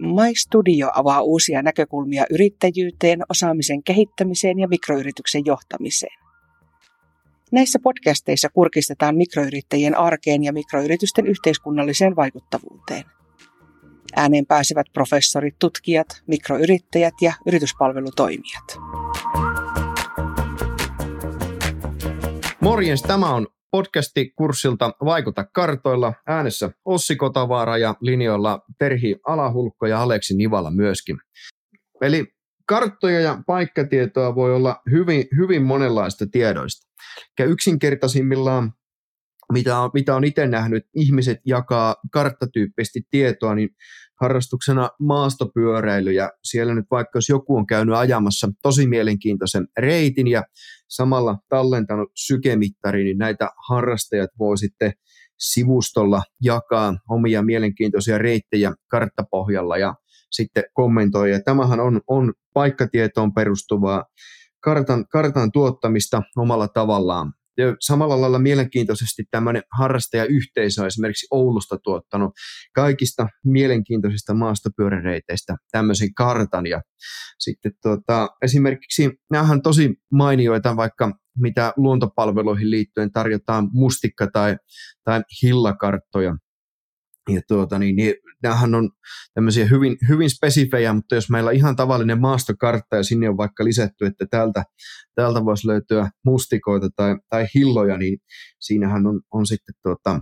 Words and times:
My 0.00 0.34
Studio 0.36 0.90
avaa 0.94 1.22
uusia 1.22 1.62
näkökulmia 1.62 2.24
yrittäjyyteen, 2.30 3.22
osaamisen 3.28 3.82
kehittämiseen 3.82 4.58
ja 4.58 4.68
mikroyrityksen 4.68 5.42
johtamiseen. 5.46 6.18
Näissä 7.52 7.78
podcasteissa 7.82 8.48
kurkistetaan 8.48 9.16
mikroyrittäjien 9.16 9.98
arkeen 9.98 10.44
ja 10.44 10.52
mikroyritysten 10.52 11.26
yhteiskunnalliseen 11.26 12.16
vaikuttavuuteen. 12.16 13.04
Ääneen 14.16 14.46
pääsevät 14.46 14.86
professorit, 14.92 15.54
tutkijat, 15.58 16.22
mikroyrittäjät 16.26 17.14
ja 17.20 17.32
yrityspalvelutoimijat. 17.46 18.78
Morjens, 22.60 23.02
tämä 23.02 23.34
on 23.34 23.46
podcasti 23.70 24.32
kurssilta 24.36 24.92
Vaikuta 25.04 25.44
kartoilla. 25.44 26.14
Äänessä 26.26 26.70
Ossi 26.84 27.16
Kotavaara 27.16 27.78
ja 27.78 27.94
linjoilla 28.00 28.62
Terhi 28.78 29.16
Alahulkko 29.26 29.86
ja 29.86 30.02
Aleksi 30.02 30.36
Nivala 30.36 30.70
myöskin. 30.70 31.18
Eli 32.00 32.26
karttoja 32.66 33.20
ja 33.20 33.42
paikkatietoa 33.46 34.34
voi 34.34 34.54
olla 34.54 34.82
hyvin, 34.90 35.24
hyvin 35.36 35.62
monenlaista 35.62 36.26
tiedoista. 36.26 36.86
Ja 37.38 37.44
yksinkertaisimmillaan, 37.44 38.72
mitä 39.52 39.78
on, 39.78 39.90
mitä 39.94 40.16
on 40.16 40.24
itse 40.24 40.46
nähnyt, 40.46 40.84
ihmiset 40.94 41.38
jakaa 41.46 41.96
karttatyyppisesti 42.12 43.00
tietoa, 43.10 43.54
niin 43.54 43.68
harrastuksena 44.20 44.90
maastopyöräily 45.00 46.12
ja 46.12 46.32
siellä 46.44 46.74
nyt 46.74 46.86
vaikka 46.90 47.16
jos 47.16 47.28
joku 47.28 47.56
on 47.56 47.66
käynyt 47.66 47.94
ajamassa 47.94 48.48
tosi 48.62 48.86
mielenkiintoisen 48.86 49.68
reitin 49.78 50.26
ja 50.26 50.42
samalla 50.90 51.38
tallentanut 51.48 52.10
sykemittari, 52.16 53.04
niin 53.04 53.18
näitä 53.18 53.50
harrastajat 53.68 54.30
voi 54.38 54.58
sitten 54.58 54.92
sivustolla 55.38 56.22
jakaa 56.42 56.94
omia 57.08 57.42
mielenkiintoisia 57.42 58.18
reittejä 58.18 58.72
karttapohjalla 58.90 59.78
ja 59.78 59.94
sitten 60.30 60.64
kommentoi. 60.72 61.30
Ja 61.30 61.40
tämähän 61.44 61.80
on, 61.80 62.00
on 62.06 62.32
paikkatietoon 62.54 63.34
perustuvaa 63.34 64.04
kartan, 64.60 65.06
kartan 65.08 65.52
tuottamista 65.52 66.22
omalla 66.36 66.68
tavallaan. 66.68 67.32
Ja 67.60 67.76
samalla 67.80 68.20
lailla 68.20 68.38
mielenkiintoisesti 68.38 69.24
tämmöinen 69.30 69.62
harrastajayhteisö 69.78 70.80
on 70.80 70.86
esimerkiksi 70.86 71.26
Oulusta 71.30 71.78
tuottanut 71.82 72.32
kaikista 72.74 73.28
mielenkiintoisista 73.44 74.34
maastopyöräreiteistä 74.34 75.56
tämmöisen 75.72 76.14
kartan. 76.14 76.66
Ja 76.66 76.80
sitten 77.38 77.72
tuota, 77.82 78.28
esimerkiksi 78.42 79.10
nämähän 79.30 79.56
on 79.56 79.62
tosi 79.62 79.94
mainioita, 80.12 80.76
vaikka 80.76 81.12
mitä 81.38 81.72
luontopalveluihin 81.76 82.70
liittyen 82.70 83.12
tarjotaan 83.12 83.68
mustikka- 83.72 84.30
tai, 84.32 84.56
tai 85.04 85.22
hillakarttoja 85.42 86.36
ja 87.28 87.40
tuota, 87.48 87.78
niin, 87.78 87.96
niin, 87.96 88.14
nämähän 88.42 88.74
on 88.74 88.90
tämmöisiä 89.34 89.64
hyvin, 89.64 89.96
hyvin 90.08 90.30
spesifejä, 90.30 90.92
mutta 90.92 91.14
jos 91.14 91.30
meillä 91.30 91.48
on 91.48 91.56
ihan 91.56 91.76
tavallinen 91.76 92.20
maastokartta 92.20 92.96
ja 92.96 93.02
sinne 93.02 93.28
on 93.28 93.36
vaikka 93.36 93.64
lisätty, 93.64 94.06
että 94.06 94.26
täältä, 94.30 94.64
täältä 95.14 95.44
voisi 95.44 95.66
löytyä 95.66 96.10
mustikoita 96.24 96.88
tai, 96.96 97.16
tai 97.28 97.46
hilloja, 97.54 97.96
niin 97.96 98.18
siinähän 98.60 99.06
on, 99.06 99.20
on 99.32 99.46
sitten 99.46 99.74
tuota, 99.82 100.20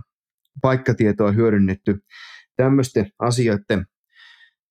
paikkatietoa 0.61 1.31
hyödynnetty 1.31 1.99
tämmöisten 2.55 3.11
asioiden 3.19 3.85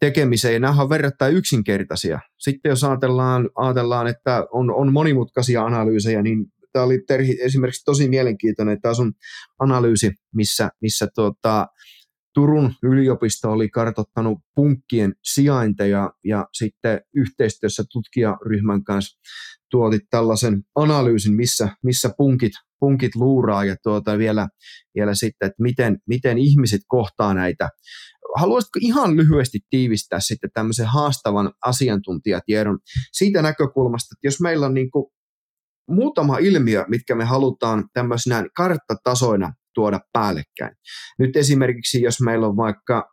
tekemiseen. 0.00 0.54
Ja 0.54 0.60
nämä 0.60 0.82
on 0.82 0.88
verrattain 0.88 1.34
yksinkertaisia. 1.34 2.20
Sitten 2.38 2.70
jos 2.70 2.84
ajatellaan, 2.84 3.50
ajatellaan 3.54 4.06
että 4.06 4.46
on, 4.52 4.74
on 4.74 4.92
monimutkaisia 4.92 5.64
analyysejä, 5.64 6.22
niin 6.22 6.46
tämä 6.72 6.84
oli 6.84 7.02
Terhi 7.06 7.38
esimerkiksi 7.40 7.84
tosi 7.84 8.08
mielenkiintoinen. 8.08 8.80
Tämä 8.80 8.94
on 8.98 9.12
analyysi, 9.58 10.10
missä, 10.34 10.70
missä 10.80 11.06
tuota, 11.14 11.66
Turun 12.38 12.74
yliopisto 12.82 13.52
oli 13.52 13.68
kartottanut 13.68 14.38
punkkien 14.54 15.14
sijainteja 15.24 16.12
ja 16.24 16.46
sitten 16.52 17.00
yhteistyössä 17.14 17.84
tutkijaryhmän 17.92 18.84
kanssa 18.84 19.18
tuotit 19.70 20.02
tällaisen 20.10 20.62
analyysin, 20.74 21.34
missä, 21.34 21.68
missä 21.82 22.10
punkit, 22.18 22.52
punkit 22.80 23.14
luuraa 23.14 23.64
ja 23.64 23.76
tuota 23.82 24.18
vielä, 24.18 24.48
vielä 24.94 25.14
sitten, 25.14 25.46
että 25.46 25.62
miten, 25.62 25.98
miten 26.06 26.38
ihmiset 26.38 26.80
kohtaa 26.88 27.34
näitä. 27.34 27.68
Haluaisitko 28.36 28.78
ihan 28.82 29.16
lyhyesti 29.16 29.58
tiivistää 29.70 30.20
sitten 30.20 30.50
tämmöisen 30.54 30.86
haastavan 30.86 31.52
asiantuntijatiedon 31.64 32.78
siitä 33.12 33.42
näkökulmasta, 33.42 34.14
että 34.14 34.26
jos 34.26 34.40
meillä 34.40 34.66
on 34.66 34.74
niin 34.74 34.90
kuin 34.90 35.06
muutama 35.90 36.38
ilmiö, 36.38 36.84
mitkä 36.88 37.14
me 37.14 37.24
halutaan 37.24 37.84
tämmöisenä 37.92 38.44
karttatasoina 38.56 39.52
tuoda 39.78 40.00
päällekkäin. 40.12 40.76
Nyt 41.18 41.36
esimerkiksi, 41.36 42.02
jos 42.02 42.20
meillä 42.20 42.46
on 42.46 42.56
vaikka 42.56 43.08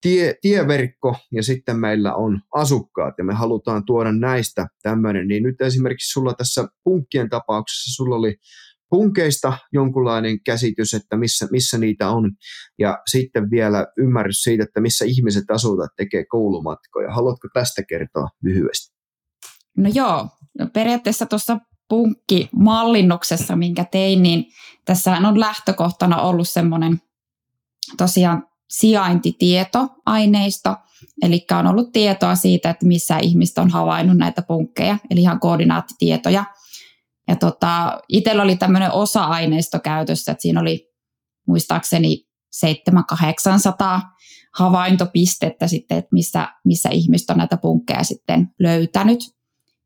tie, 0.00 0.34
tieverkko 0.40 1.16
ja 1.32 1.42
sitten 1.42 1.76
meillä 1.76 2.14
on 2.14 2.40
asukkaat 2.54 3.14
ja 3.18 3.24
me 3.24 3.34
halutaan 3.34 3.84
tuoda 3.84 4.12
näistä 4.12 4.66
tämmöinen, 4.82 5.28
niin 5.28 5.42
nyt 5.42 5.60
esimerkiksi 5.60 6.12
sulla 6.12 6.34
tässä 6.34 6.68
punkkien 6.84 7.28
tapauksessa 7.28 7.96
sulla 7.96 8.16
oli 8.16 8.36
punkeista 8.90 9.58
jonkunlainen 9.72 10.42
käsitys, 10.42 10.94
että 10.94 11.16
missä, 11.16 11.48
missä 11.50 11.78
niitä 11.78 12.10
on, 12.10 12.30
ja 12.78 12.98
sitten 13.10 13.50
vielä 13.50 13.86
ymmärrys 13.98 14.42
siitä, 14.42 14.64
että 14.64 14.80
missä 14.80 15.04
ihmiset 15.04 15.44
asuvat, 15.50 15.90
tekee 15.96 16.24
koulumatkoja. 16.24 17.12
Haluatko 17.12 17.48
tästä 17.54 17.82
kertoa 17.88 18.28
lyhyesti? 18.42 18.96
No 19.76 19.90
joo, 19.94 20.28
no 20.58 20.68
periaatteessa 20.72 21.26
tuossa 21.26 21.58
punkkimallinnuksessa, 21.88 23.56
minkä 23.56 23.84
tein, 23.84 24.22
niin 24.22 24.46
tässä 24.84 25.12
on 25.12 25.40
lähtökohtana 25.40 26.20
ollut 26.20 26.48
semmoinen 26.48 27.02
tosiaan 27.96 28.48
sijaintitietoaineisto, 28.68 30.76
eli 31.22 31.46
on 31.58 31.66
ollut 31.66 31.92
tietoa 31.92 32.34
siitä, 32.34 32.70
että 32.70 32.86
missä 32.86 33.18
ihmiset 33.18 33.58
on 33.58 33.70
havainnut 33.70 34.16
näitä 34.16 34.42
punkkeja, 34.42 34.98
eli 35.10 35.20
ihan 35.20 35.40
koordinaattitietoja. 35.40 36.44
Ja 37.28 37.36
tota, 37.36 38.00
itsellä 38.08 38.42
oli 38.42 38.56
tämmöinen 38.56 38.92
osa-aineisto 38.92 39.80
käytössä, 39.80 40.32
että 40.32 40.42
siinä 40.42 40.60
oli 40.60 40.92
muistaakseni 41.46 42.28
700-800 42.66 44.00
havaintopistettä 44.54 45.66
sitten, 45.66 45.98
että 45.98 46.08
missä, 46.12 46.48
missä 46.64 46.88
ihmiset 46.88 47.30
on 47.30 47.36
näitä 47.36 47.56
punkkeja 47.56 48.04
sitten 48.04 48.50
löytänyt. 48.58 49.37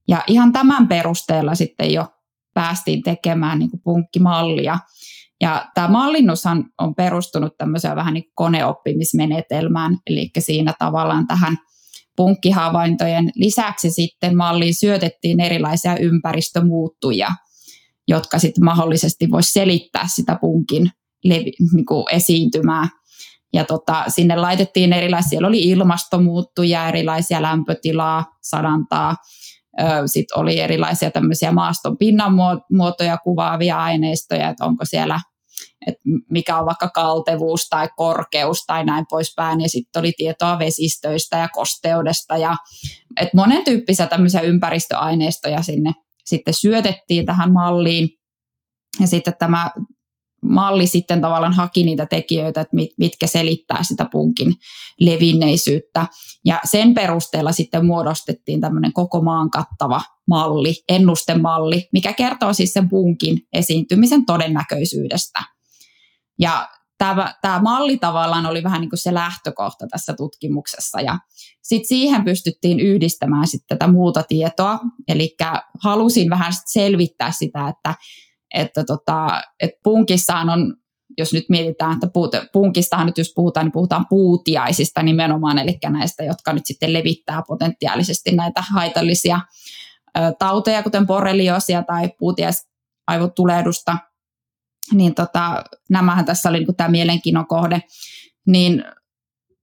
Ja 0.09 0.23
ihan 0.27 0.53
tämän 0.53 0.89
perusteella 0.89 1.55
sitten 1.55 1.93
jo 1.93 2.07
päästiin 2.55 3.03
tekemään 3.03 3.59
niin 3.59 3.71
kuin 3.71 3.83
punkkimallia. 3.85 4.79
Ja 5.41 5.67
tämä 5.75 5.89
mallinnushan 5.89 6.65
on 6.79 6.95
perustunut 6.95 7.57
tämmöiseen 7.59 7.97
vähän 7.97 8.15
niin 8.15 8.31
koneoppimismenetelmään, 8.35 9.99
eli 10.07 10.31
siinä 10.39 10.75
tavallaan 10.79 11.27
tähän 11.27 11.59
punkkihavaintojen 12.17 13.33
lisäksi 13.35 13.91
sitten 13.91 14.37
malliin 14.37 14.75
syötettiin 14.75 15.41
erilaisia 15.41 15.97
ympäristömuuttuja, 15.97 17.29
jotka 18.09 18.39
sitten 18.39 18.65
mahdollisesti 18.65 19.31
voisi 19.31 19.53
selittää 19.53 20.09
sitä 20.15 20.39
punkin 20.41 20.91
levi, 21.25 21.53
niin 21.73 21.87
kuin 21.87 22.05
esiintymää. 22.13 22.89
Ja 23.53 23.65
tota, 23.65 24.05
sinne 24.09 24.37
laitettiin 24.37 24.93
erilaisia, 24.93 25.29
siellä 25.29 25.49
oli 25.49 25.63
ilmastomuuttuja, 25.63 26.89
erilaisia 26.89 27.43
lämpötilaa, 27.43 28.25
sadantaa, 28.43 29.17
sitten 30.07 30.39
oli 30.39 30.61
erilaisia 30.61 31.11
tämmöisiä 31.11 31.53
maaston 31.53 31.99
pinnan 31.99 32.33
muotoja 32.71 33.19
kuvaavia 33.19 33.79
aineistoja, 33.79 34.49
että 34.49 34.65
onko 34.65 34.85
siellä, 34.85 35.21
että 35.87 36.03
mikä 36.31 36.59
on 36.59 36.67
vaikka 36.67 36.89
kaltevuus 36.89 37.69
tai 37.69 37.89
korkeus 37.97 38.65
tai 38.67 38.85
näin 38.85 39.07
poispäin. 39.11 39.61
Ja 39.61 39.69
sitten 39.69 40.01
oli 40.01 40.13
tietoa 40.17 40.59
vesistöistä 40.59 41.37
ja 41.37 41.49
kosteudesta 41.49 42.37
ja 42.37 42.57
että 43.21 43.37
monen 43.37 43.65
tyyppisiä 43.65 44.07
tämmöisiä 44.07 44.41
ympäristöaineistoja 44.41 45.63
sinne 45.63 45.93
sitten 46.25 46.55
syötettiin 46.55 47.27
tähän 47.27 47.53
malliin. 47.53 48.09
Ja 49.01 49.07
sitten 49.07 49.35
tämä 49.39 49.71
malli 50.43 50.87
sitten 50.87 51.21
tavallaan 51.21 51.53
haki 51.53 51.85
niitä 51.85 52.07
tekijöitä, 52.07 52.61
että 52.61 52.77
mitkä 52.99 53.27
selittää 53.27 53.83
sitä 53.83 54.07
punkin 54.13 54.55
levinneisyyttä. 55.01 56.07
Ja 56.45 56.61
sen 56.65 56.95
perusteella 56.95 57.53
sitten 57.53 57.87
muodostettiin 57.87 58.61
tämmöinen 58.61 58.93
koko 58.93 59.23
maan 59.23 59.51
kattava 59.51 60.01
malli, 60.29 60.75
ennustemalli, 60.89 61.89
mikä 61.93 62.13
kertoo 62.13 62.53
siis 62.53 62.73
sen 62.73 62.89
punkin 62.89 63.39
esiintymisen 63.53 64.27
todennäköisyydestä. 64.27 65.41
Ja 66.39 66.69
tämä, 66.99 67.35
tämä 67.43 67.63
malli 67.63 67.97
tavallaan 67.97 68.47
oli 68.47 68.63
vähän 68.63 68.81
niin 68.81 68.91
kuin 68.91 68.99
se 68.99 69.15
lähtökohta 69.15 69.87
tässä 69.87 70.15
tutkimuksessa 70.15 71.01
ja 71.01 71.19
sitten 71.63 71.89
siihen 71.89 72.25
pystyttiin 72.25 72.81
yhdistämään 72.81 73.47
sitten 73.47 73.79
tätä 73.79 73.93
muuta 73.93 74.23
tietoa, 74.23 74.79
eli 75.09 75.37
halusin 75.83 76.31
vähän 76.31 76.53
selvittää 76.67 77.33
sitä, 77.33 77.69
että 77.69 77.95
että, 78.55 78.85
tota, 78.85 79.43
että 79.61 79.81
punkissahan 79.83 80.49
on, 80.49 80.77
jos 81.19 81.33
nyt 81.33 81.45
mietitään, 81.49 81.93
että 81.93 82.07
puut, 82.07 82.31
punkistahan 82.53 83.07
nyt 83.07 83.19
jos 83.19 83.33
puhutaan, 83.35 83.67
niin 83.67 83.73
puhutaan 83.73 84.07
puutiaisista 84.09 85.03
nimenomaan, 85.03 85.59
eli 85.59 85.79
näistä, 85.89 86.25
jotka 86.25 86.53
nyt 86.53 86.67
sitten 86.67 86.93
levittää 86.93 87.43
potentiaalisesti 87.49 88.33
näitä 88.33 88.63
haitallisia 88.73 89.41
ö, 90.19 90.21
tauteja, 90.39 90.83
kuten 90.83 91.07
borreliosia 91.07 91.83
tai 91.83 92.09
puutiaisaivotulehdusta, 92.19 93.99
niin 94.93 95.15
tota, 95.15 95.65
nämähän 95.91 96.25
tässä 96.25 96.49
oli 96.49 96.59
niin 96.59 96.77
tämä 96.77 96.89
mielenkiinnon 96.89 97.47
kohde, 97.47 97.83
niin 98.47 98.85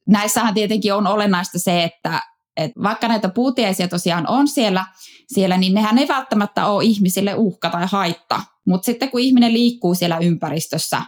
näissähän 0.07 0.53
tietenkin 0.53 0.93
on 0.93 1.07
olennaista 1.07 1.59
se, 1.59 1.83
että, 1.83 2.21
että 2.57 2.83
vaikka 2.83 3.07
näitä 3.07 3.29
puutiaisia 3.29 3.87
tosiaan 3.87 4.27
on 4.27 4.47
siellä, 4.47 4.85
siellä, 5.27 5.57
niin 5.57 5.73
nehän 5.73 5.97
ei 5.97 6.07
välttämättä 6.07 6.65
ole 6.65 6.83
ihmisille 6.83 7.35
uhka 7.35 7.69
tai 7.69 7.87
haitta. 7.91 8.41
Mutta 8.69 8.85
sitten 8.85 9.11
kun 9.11 9.19
ihminen 9.19 9.53
liikkuu 9.53 9.95
siellä 9.95 10.17
ympäristössä 10.17 11.01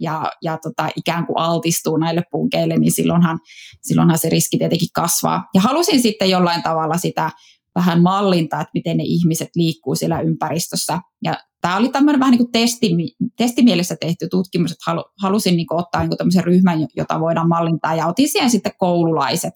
ja, 0.00 0.32
ja 0.42 0.58
tota, 0.62 0.88
ikään 0.96 1.26
kuin 1.26 1.38
altistuu 1.38 1.96
näille 1.96 2.22
punkeille, 2.30 2.76
niin 2.76 2.92
silloinhan, 2.92 3.38
silloinhan 3.82 4.18
se 4.18 4.28
riski 4.28 4.58
tietenkin 4.58 4.88
kasvaa. 4.94 5.44
Ja 5.54 5.60
halusin 5.60 6.02
sitten 6.02 6.30
jollain 6.30 6.62
tavalla 6.62 6.98
sitä 6.98 7.30
vähän 7.74 8.02
mallintaa, 8.02 8.60
että 8.60 8.70
miten 8.74 8.96
ne 8.96 9.04
ihmiset 9.06 9.48
liikkuu 9.54 9.94
siellä 9.94 10.20
ympäristössä. 10.20 11.00
Ja 11.24 11.38
tämä 11.60 11.76
oli 11.76 11.88
tämmöinen 11.88 12.20
vähän 12.20 12.30
niin 12.30 12.38
kuin 12.38 12.52
testi, 12.52 12.90
testimielessä 13.36 13.96
tehty 14.00 14.28
tutkimus, 14.30 14.72
että 14.72 14.84
halu, 14.86 15.04
halusin 15.22 15.56
niin 15.56 15.66
kuin 15.66 15.80
ottaa 15.80 16.00
niin 16.00 16.08
kuin 16.08 16.18
tämmöisen 16.18 16.44
ryhmän, 16.44 16.86
jota 16.96 17.20
voidaan 17.20 17.48
mallintaa, 17.48 17.94
ja 17.94 18.06
otin 18.06 18.28
siihen 18.28 18.50
sitten 18.50 18.72
koululaiset, 18.78 19.54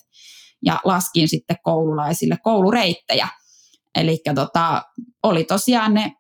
ja 0.65 0.81
laskin 0.85 1.29
sitten 1.29 1.57
koululaisille 1.63 2.37
koulureittejä. 2.43 3.29
Eli 3.95 4.19
tota, 4.35 4.83
oli 5.23 5.45
tosiaan 5.45 5.95
ne 5.95 6.13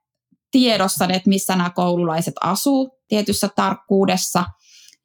tiedossa, 0.53 1.05
että 1.05 1.29
missä 1.29 1.57
nämä 1.57 1.71
koululaiset 1.71 2.35
asuu 2.41 2.99
tietyssä 3.09 3.49
tarkkuudessa, 3.57 4.45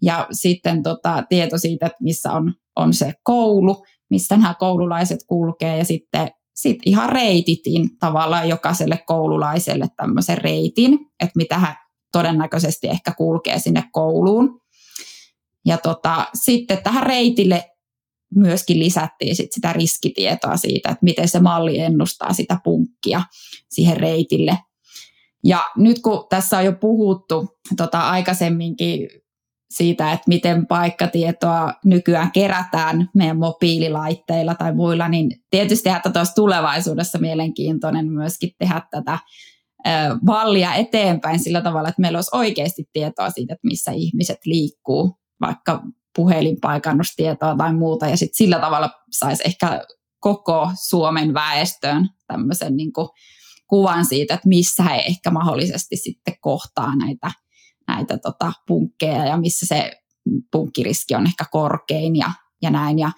ja 0.01 0.27
sitten 0.31 0.83
tota, 0.83 1.23
tieto 1.29 1.57
siitä, 1.57 1.85
että 1.85 2.03
missä 2.03 2.31
on, 2.31 2.53
on 2.75 2.93
se 2.93 3.13
koulu, 3.23 3.85
missä 4.09 4.37
nämä 4.37 4.53
koululaiset 4.59 5.19
kulkee, 5.27 5.77
ja 5.77 5.85
sitten 5.85 6.31
sit 6.55 6.77
ihan 6.85 7.09
reititin 7.09 7.89
tavallaan 7.99 8.49
jokaiselle 8.49 8.99
koululaiselle 9.07 9.87
tämmöisen 9.97 10.37
reitin, 10.37 10.93
että 11.19 11.33
mitä 11.35 11.57
hän 11.57 11.75
todennäköisesti 12.11 12.87
ehkä 12.87 13.11
kulkee 13.17 13.59
sinne 13.59 13.83
kouluun. 13.91 14.61
Ja 15.65 15.77
tota, 15.77 16.25
sitten 16.33 16.83
tähän 16.83 17.03
reitille 17.03 17.63
myöskin 18.35 18.79
lisättiin 18.79 19.35
sit 19.35 19.53
sitä 19.53 19.73
riskitietoa 19.73 20.57
siitä, 20.57 20.89
että 20.89 21.03
miten 21.03 21.27
se 21.27 21.39
malli 21.39 21.79
ennustaa 21.79 22.33
sitä 22.33 22.59
punkkia 22.63 23.21
siihen 23.69 23.97
reitille. 23.97 24.57
Ja 25.47 25.63
nyt 25.77 25.99
kun 26.01 26.25
tässä 26.29 26.57
on 26.57 26.65
jo 26.65 26.73
puhuttu 26.73 27.57
tota 27.77 28.09
aikaisemminkin 28.09 29.09
siitä, 29.69 30.11
että 30.11 30.23
miten 30.27 30.67
paikkatietoa 30.67 31.73
nykyään 31.85 32.31
kerätään 32.31 33.09
meidän 33.15 33.37
mobiililaitteilla 33.37 34.55
tai 34.55 34.73
muilla, 34.73 35.07
niin 35.07 35.31
tietysti 35.49 35.89
että 35.89 36.19
olisi 36.19 36.35
tulevaisuudessa 36.35 37.17
mielenkiintoinen 37.17 38.11
myöskin 38.11 38.49
tehdä 38.59 38.81
tätä 38.91 39.19
vallia 40.25 40.73
eteenpäin 40.73 41.39
sillä 41.39 41.61
tavalla, 41.61 41.89
että 41.89 42.01
meillä 42.01 42.17
olisi 42.17 42.29
oikeasti 42.33 42.83
tietoa 42.93 43.29
siitä, 43.29 43.53
että 43.53 43.67
missä 43.67 43.91
ihmiset 43.91 44.39
liikkuu, 44.45 45.17
vaikka 45.41 45.83
puhelinpaikannustietoa 46.15 47.55
tai 47.55 47.73
muuta, 47.73 48.07
ja 48.07 48.17
sitten 48.17 48.37
sillä 48.37 48.59
tavalla 48.59 48.89
saisi 49.11 49.43
ehkä 49.45 49.85
koko 50.19 50.71
Suomen 50.87 51.33
väestöön 51.33 52.09
tämmöisen 52.27 52.77
niin 52.77 52.93
kuin 52.93 53.07
kuvan 53.67 54.05
siitä, 54.05 54.33
että 54.33 54.47
missä 54.47 54.83
he 54.83 54.95
ehkä 54.95 55.31
mahdollisesti 55.31 55.97
sitten 55.97 56.35
kohtaa 56.41 56.95
näitä 56.95 57.31
näitä 57.87 58.17
tota, 58.17 58.53
punkkeja 58.67 59.25
ja 59.25 59.37
missä 59.37 59.65
se 59.65 59.91
punkkiriski 60.51 61.15
on 61.15 61.25
ehkä 61.25 61.45
korkein 61.51 62.15
ja, 62.15 62.31
ja 62.61 62.69
näin. 62.69 62.99
Ja, 62.99 63.11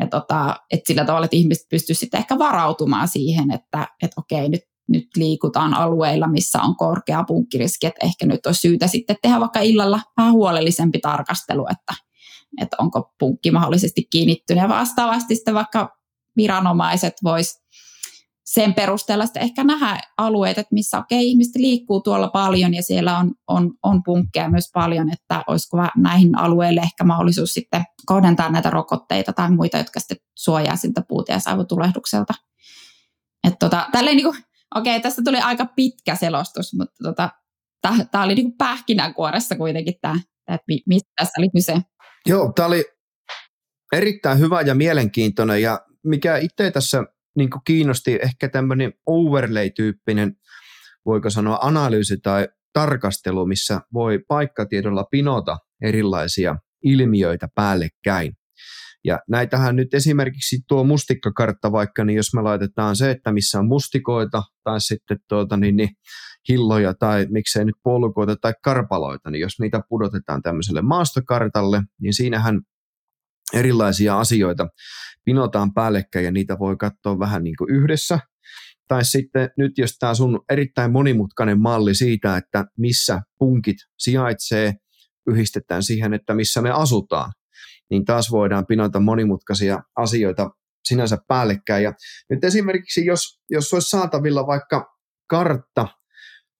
ja 0.00 0.06
tota, 0.06 0.56
et 0.70 0.80
sillä 0.86 1.04
tavalla, 1.04 1.24
että 1.24 1.36
ihmiset 1.36 1.66
pystyisivät 1.70 2.00
sitten 2.00 2.18
ehkä 2.18 2.38
varautumaan 2.38 3.08
siihen, 3.08 3.50
että 3.50 3.88
et 4.02 4.10
okei, 4.16 4.48
nyt, 4.48 4.60
nyt 4.88 5.08
liikutaan 5.16 5.74
alueilla, 5.74 6.26
missä 6.28 6.62
on 6.62 6.76
korkea 6.76 7.24
punkkiriski, 7.24 7.86
että 7.86 8.06
ehkä 8.06 8.26
nyt 8.26 8.46
olisi 8.46 8.60
syytä 8.60 8.86
sitten 8.86 9.16
tehdä 9.22 9.40
vaikka 9.40 9.60
illalla 9.60 10.00
vähän 10.16 10.32
huolellisempi 10.32 10.98
tarkastelu, 10.98 11.66
että, 11.70 11.94
että 12.60 12.76
onko 12.80 13.12
punkki 13.18 13.50
mahdollisesti 13.50 14.06
kiinnittynyt 14.10 14.62
ja 14.62 14.68
vastaavasti 14.68 15.34
sitten 15.34 15.54
vaikka 15.54 15.96
viranomaiset 16.36 17.14
vois 17.24 17.63
sen 18.44 18.74
perusteella 18.74 19.26
sitten 19.26 19.42
ehkä 19.42 19.64
nähdä 19.64 20.00
alueet, 20.18 20.58
että 20.58 20.74
missä 20.74 20.98
okei, 20.98 21.18
okay, 21.18 21.24
ihmiset 21.24 21.54
liikkuu 21.56 22.00
tuolla 22.00 22.28
paljon 22.28 22.74
ja 22.74 22.82
siellä 22.82 23.18
on, 23.18 23.34
on, 23.48 23.74
on 23.82 24.02
punkkeja 24.02 24.50
myös 24.50 24.70
paljon, 24.74 25.12
että 25.12 25.44
olisiko 25.46 25.76
näihin 25.96 26.38
alueille 26.38 26.80
ehkä 26.80 27.04
mahdollisuus 27.04 27.52
sitten 27.52 27.84
kohdentaa 28.06 28.50
näitä 28.50 28.70
rokotteita 28.70 29.32
tai 29.32 29.50
muita, 29.50 29.78
jotka 29.78 30.00
sitten 30.00 30.16
suojaa 30.34 30.76
siltä 30.76 31.02
puuta- 31.08 31.32
ja 31.32 31.38
saivotulehdukselta. 31.38 32.34
Että 33.44 33.56
tota, 33.58 33.86
tälleen 33.92 34.16
niin 34.16 34.26
okei, 34.26 34.42
okay, 34.74 35.00
tästä 35.00 35.22
tuli 35.24 35.38
aika 35.38 35.66
pitkä 35.76 36.16
selostus, 36.16 36.74
mutta 36.78 36.94
tota, 37.02 37.30
tämä 38.10 38.24
oli 38.24 38.34
niin 38.34 38.46
kuin 38.46 38.58
pähkinänkuoressa 38.58 39.56
kuitenkin 39.56 39.94
tämä, 40.00 40.20
että 40.48 40.64
mistä 40.86 41.12
tässä 41.16 41.40
oli 41.40 41.50
kyse. 41.50 41.76
Joo, 42.26 42.52
tämä 42.52 42.66
oli 42.66 42.84
erittäin 43.92 44.38
hyvä 44.38 44.60
ja 44.60 44.74
mielenkiintoinen 44.74 45.62
ja 45.62 45.80
mikä 46.04 46.36
itse 46.36 46.70
tässä 46.70 47.04
niin 47.36 47.48
kiinnosti 47.66 48.18
ehkä 48.22 48.48
tämmöinen 48.48 48.92
overlay-tyyppinen, 49.06 50.36
voiko 51.06 51.30
sanoa 51.30 51.58
analyysi 51.62 52.16
tai 52.22 52.48
tarkastelu, 52.72 53.46
missä 53.46 53.80
voi 53.92 54.18
paikkatiedolla 54.28 55.04
pinota 55.10 55.58
erilaisia 55.82 56.56
ilmiöitä 56.84 57.48
päällekkäin. 57.54 58.32
Ja 59.04 59.18
näitähän 59.28 59.76
nyt 59.76 59.94
esimerkiksi 59.94 60.58
tuo 60.68 60.84
mustikkakartta 60.84 61.72
vaikka, 61.72 62.04
niin 62.04 62.16
jos 62.16 62.34
me 62.34 62.42
laitetaan 62.42 62.96
se, 62.96 63.10
että 63.10 63.32
missä 63.32 63.58
on 63.58 63.68
mustikoita 63.68 64.42
tai 64.64 64.80
sitten 64.80 65.18
tuota, 65.28 65.56
niin, 65.56 65.76
niin, 65.76 65.88
hilloja 66.48 66.94
tai 66.94 67.26
miksei 67.30 67.64
nyt 67.64 67.74
polkuita 67.82 68.36
tai 68.36 68.54
karpaloita, 68.64 69.30
niin 69.30 69.40
jos 69.40 69.52
niitä 69.60 69.80
pudotetaan 69.88 70.42
tämmöiselle 70.42 70.82
maastokartalle, 70.82 71.82
niin 72.00 72.14
siinähän 72.14 72.60
erilaisia 73.52 74.18
asioita 74.18 74.68
pinotaan 75.24 75.74
päällekkäin 75.74 76.24
ja 76.24 76.30
niitä 76.30 76.58
voi 76.58 76.76
katsoa 76.76 77.18
vähän 77.18 77.44
niin 77.44 77.56
kuin 77.58 77.70
yhdessä. 77.70 78.18
Tai 78.88 79.04
sitten 79.04 79.50
nyt 79.58 79.78
jos 79.78 79.96
tämä 79.98 80.14
sun 80.14 80.40
erittäin 80.48 80.92
monimutkainen 80.92 81.60
malli 81.60 81.94
siitä, 81.94 82.36
että 82.36 82.64
missä 82.78 83.20
punkit 83.38 83.76
sijaitsee, 83.98 84.74
yhdistetään 85.26 85.82
siihen, 85.82 86.14
että 86.14 86.34
missä 86.34 86.62
me 86.62 86.70
asutaan, 86.70 87.32
niin 87.90 88.04
taas 88.04 88.30
voidaan 88.30 88.66
pinota 88.66 89.00
monimutkaisia 89.00 89.82
asioita 89.96 90.50
sinänsä 90.84 91.18
päällekkäin. 91.28 91.84
Ja 91.84 91.92
nyt 92.30 92.44
esimerkiksi, 92.44 93.06
jos, 93.06 93.20
jos 93.50 93.72
olisi 93.74 93.88
saatavilla 93.88 94.46
vaikka 94.46 94.86
kartta 95.30 95.88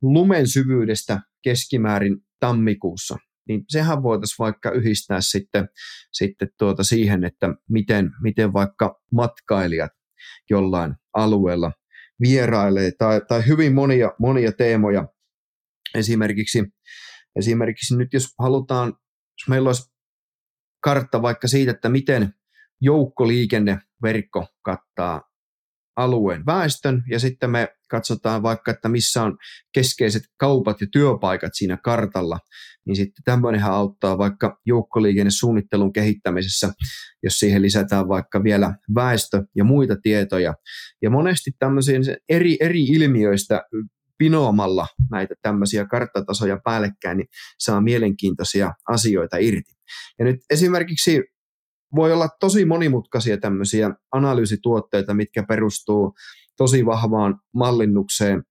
lumen 0.02 0.48
syvyydestä 0.48 1.20
keskimäärin 1.42 2.16
tammikuussa, 2.40 3.16
niin 3.48 3.64
sehän 3.68 4.02
voitaisiin 4.02 4.38
vaikka 4.38 4.70
yhdistää 4.70 5.18
sitten, 5.20 5.68
sitten 6.12 6.48
tuota 6.58 6.82
siihen, 6.82 7.24
että 7.24 7.54
miten, 7.70 8.10
miten 8.22 8.52
vaikka 8.52 9.00
matkailijat 9.12 9.92
jollain 10.50 10.94
alueella 11.14 11.72
vierailee 12.20 12.92
tai, 12.98 13.20
tai 13.28 13.46
hyvin 13.46 13.74
monia, 13.74 14.10
monia 14.18 14.52
teemoja. 14.52 15.08
Esimerkiksi, 15.94 16.64
esimerkiksi 17.36 17.96
nyt 17.96 18.12
jos 18.12 18.34
halutaan, 18.38 18.88
jos 18.88 19.48
meillä 19.48 19.68
olisi 19.68 19.92
kartta 20.82 21.22
vaikka 21.22 21.48
siitä, 21.48 21.70
että 21.70 21.88
miten 21.88 22.34
joukkoliikenneverkko 22.80 24.46
kattaa 24.62 25.33
alueen 25.96 26.46
väestön 26.46 27.02
ja 27.10 27.18
sitten 27.18 27.50
me 27.50 27.68
katsotaan 27.90 28.42
vaikka, 28.42 28.70
että 28.70 28.88
missä 28.88 29.22
on 29.22 29.36
keskeiset 29.74 30.22
kaupat 30.36 30.80
ja 30.80 30.86
työpaikat 30.92 31.50
siinä 31.54 31.78
kartalla, 31.84 32.38
niin 32.86 32.96
sitten 32.96 33.24
tämmöinenhän 33.24 33.72
auttaa 33.72 34.18
vaikka 34.18 34.58
joukkoliikennesuunnittelun 34.66 35.92
kehittämisessä, 35.92 36.72
jos 37.22 37.34
siihen 37.34 37.62
lisätään 37.62 38.08
vaikka 38.08 38.42
vielä 38.42 38.74
väestö 38.94 39.42
ja 39.56 39.64
muita 39.64 39.96
tietoja. 40.02 40.54
Ja 41.02 41.10
monesti 41.10 41.50
tämmöisiä 41.58 41.98
eri, 42.28 42.56
eri 42.60 42.82
ilmiöistä 42.84 43.62
pinoamalla 44.18 44.86
näitä 45.10 45.34
tämmöisiä 45.42 45.86
karttatasoja 45.86 46.58
päällekkäin, 46.64 47.16
niin 47.18 47.28
saa 47.58 47.80
mielenkiintoisia 47.80 48.72
asioita 48.88 49.36
irti. 49.36 49.72
Ja 50.18 50.24
nyt 50.24 50.36
esimerkiksi 50.50 51.22
voi 51.96 52.12
olla 52.12 52.28
tosi 52.40 52.64
monimutkaisia 52.64 53.38
tämmöisiä 53.38 53.90
analyysituotteita, 54.12 55.14
mitkä 55.14 55.44
perustuu 55.48 56.14
tosi 56.56 56.86
vahvaan 56.86 57.40
mallinnukseen. 57.54 58.42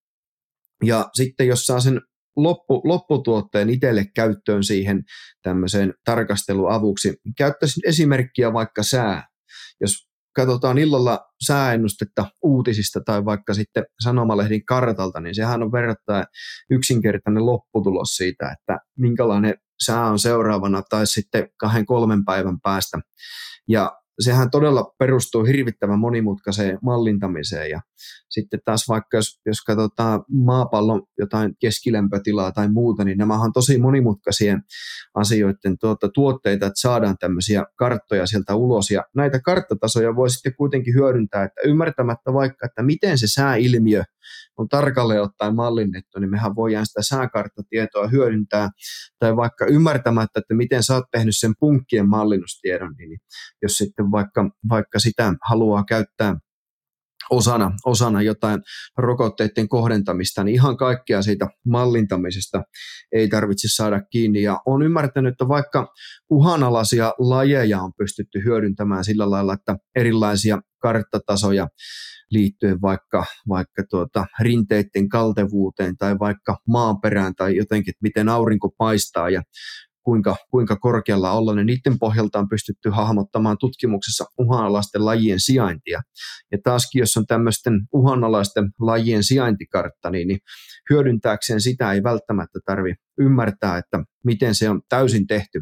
Ja 0.83 1.09
sitten 1.13 1.47
jos 1.47 1.65
saa 1.65 1.79
sen 1.79 2.01
loppu, 2.35 2.81
lopputuotteen 2.83 3.69
itselle 3.69 4.05
käyttöön 4.15 4.63
siihen 4.63 5.03
tämmöiseen 5.41 5.93
tarkasteluavuksi, 6.05 7.09
niin 7.25 7.35
käyttäisin 7.37 7.89
esimerkkiä 7.89 8.53
vaikka 8.53 8.83
sää. 8.83 9.27
Jos 9.81 9.93
katsotaan 10.35 10.77
illalla 10.77 11.19
sääennustetta 11.45 12.25
uutisista 12.43 12.99
tai 13.05 13.25
vaikka 13.25 13.53
sitten 13.53 13.85
sanomalehdin 14.03 14.65
kartalta, 14.65 15.19
niin 15.19 15.35
sehän 15.35 15.63
on 15.63 15.71
verrattain 15.71 16.25
yksinkertainen 16.69 17.45
lopputulos 17.45 18.09
siitä, 18.09 18.51
että 18.51 18.79
minkälainen 18.97 19.55
sää 19.85 20.05
on 20.05 20.19
seuraavana 20.19 20.81
tai 20.89 21.07
sitten 21.07 21.49
kahden 21.57 21.85
kolmen 21.85 22.25
päivän 22.25 22.59
päästä. 22.59 22.99
Ja 23.67 23.97
sehän 24.19 24.51
todella 24.51 24.93
perustuu 24.99 25.43
hirvittävän 25.43 25.99
monimutkaiseen 25.99 26.79
mallintamiseen 26.81 27.69
ja 27.69 27.81
sitten 28.29 28.59
taas 28.65 28.87
vaikka 28.87 29.17
jos, 29.17 29.41
jos 29.45 29.61
katsotaan 29.61 30.23
maapallon 30.31 31.01
jotain 31.17 31.55
keskilämpötilaa 31.59 32.51
tai 32.51 32.69
muuta, 32.71 33.03
niin 33.03 33.17
nämä 33.17 33.41
on 33.41 33.53
tosi 33.53 33.79
monimutkaisia 33.79 34.59
asioiden 35.15 35.77
tuota, 35.79 36.09
tuotteita, 36.13 36.65
että 36.65 36.81
saadaan 36.81 37.17
tämmöisiä 37.19 37.65
karttoja 37.75 38.27
sieltä 38.27 38.55
ulos. 38.55 38.91
Ja 38.91 39.03
näitä 39.15 39.39
karttatasoja 39.39 40.15
voi 40.15 40.29
sitten 40.29 40.55
kuitenkin 40.55 40.93
hyödyntää, 40.93 41.43
että 41.43 41.61
ymmärtämättä 41.65 42.33
vaikka, 42.33 42.65
että 42.65 42.83
miten 42.83 43.17
se 43.17 43.27
sääilmiö 43.27 44.03
on 44.57 44.67
tarkalleen 44.67 45.21
ottaen 45.21 45.55
mallinnettu, 45.55 46.19
niin 46.19 46.29
mehän 46.29 46.55
voidaan 46.55 46.85
sitä 46.85 47.01
sääkarttatietoa 47.01 48.07
hyödyntää, 48.07 48.69
tai 49.19 49.35
vaikka 49.35 49.65
ymmärtämättä, 49.65 50.39
että 50.39 50.53
miten 50.53 50.83
sä 50.83 50.95
oot 50.95 51.05
tehnyt 51.11 51.37
sen 51.37 51.53
punkkien 51.59 52.09
mallinnustiedon, 52.09 52.95
niin 52.97 53.19
jos 53.61 53.71
sitten 53.71 54.11
vaikka, 54.11 54.49
vaikka 54.69 54.99
sitä 54.99 55.33
haluaa 55.49 55.83
käyttää 55.87 56.35
osana, 57.29 57.71
osana 57.85 58.21
jotain 58.21 58.61
rokotteiden 58.97 59.69
kohdentamista, 59.69 60.43
niin 60.43 60.55
ihan 60.55 60.77
kaikkea 60.77 61.21
siitä 61.21 61.47
mallintamisesta 61.67 62.63
ei 63.11 63.27
tarvitse 63.27 63.67
saada 63.75 64.01
kiinni. 64.01 64.41
Ja 64.41 64.59
on 64.65 64.81
ymmärtänyt, 64.81 65.31
että 65.31 65.47
vaikka 65.47 65.93
uhanalaisia 66.29 67.13
lajeja 67.17 67.81
on 67.81 67.91
pystytty 67.97 68.43
hyödyntämään 68.45 69.03
sillä 69.03 69.29
lailla, 69.29 69.53
että 69.53 69.75
erilaisia 69.95 70.61
karttatasoja 70.81 71.67
liittyen 72.31 72.81
vaikka, 72.81 73.25
vaikka 73.49 73.83
tuota, 73.89 74.25
rinteiden 74.39 75.09
kaltevuuteen 75.09 75.97
tai 75.97 76.19
vaikka 76.19 76.57
maaperään 76.67 77.35
tai 77.35 77.55
jotenkin, 77.55 77.91
että 77.91 78.03
miten 78.03 78.29
aurinko 78.29 78.69
paistaa 78.77 79.29
ja 79.29 79.41
kuinka, 80.03 80.35
kuinka 80.51 80.75
korkealla 80.75 81.31
olla, 81.31 81.55
niin 81.55 81.65
niiden 81.65 81.99
pohjalta 81.99 82.39
on 82.39 82.49
pystytty 82.49 82.89
hahmottamaan 82.89 83.57
tutkimuksessa 83.59 84.25
uhanalaisten 84.37 85.05
lajien 85.05 85.39
sijaintia. 85.39 86.01
Ja 86.51 86.57
taaskin, 86.63 86.99
jos 86.99 87.17
on 87.17 87.25
tämmöisten 87.25 87.73
uhanalaisten 87.93 88.71
lajien 88.79 89.23
sijaintikartta, 89.23 90.09
niin, 90.09 90.27
niin 90.27 90.39
hyödyntääkseen 90.89 91.61
sitä 91.61 91.93
ei 91.93 92.03
välttämättä 92.03 92.59
tarvi 92.65 92.93
ymmärtää, 93.19 93.77
että 93.77 94.03
miten 94.23 94.55
se 94.55 94.69
on 94.69 94.81
täysin 94.89 95.27
tehty. 95.27 95.61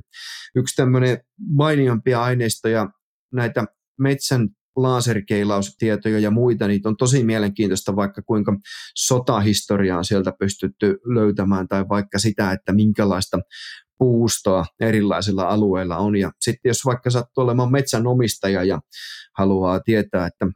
Yksi 0.55 0.75
tämmöinen 0.75 1.17
mainiompia 1.49 2.23
aineistoja 2.23 2.89
näitä 3.33 3.65
metsän 3.99 4.49
laserkeilaustietoja 4.75 6.19
ja 6.19 6.31
muita, 6.31 6.67
niitä 6.67 6.89
on 6.89 6.97
tosi 6.97 7.23
mielenkiintoista 7.23 7.95
vaikka 7.95 8.21
kuinka 8.21 8.57
sotahistoriaa 8.95 9.97
on 9.97 10.05
sieltä 10.05 10.33
pystytty 10.39 10.97
löytämään 11.05 11.67
tai 11.67 11.85
vaikka 11.89 12.19
sitä, 12.19 12.51
että 12.51 12.73
minkälaista 12.73 13.39
puustoa 14.01 14.65
erilaisilla 14.79 15.43
alueilla 15.43 15.97
on. 15.97 16.15
Ja 16.15 16.31
sitten 16.39 16.69
jos 16.69 16.85
vaikka 16.85 17.09
sattuu 17.09 17.43
olemaan 17.43 17.71
metsänomistaja 17.71 18.63
ja 18.63 18.79
haluaa 19.37 19.79
tietää, 19.79 20.27
että 20.27 20.47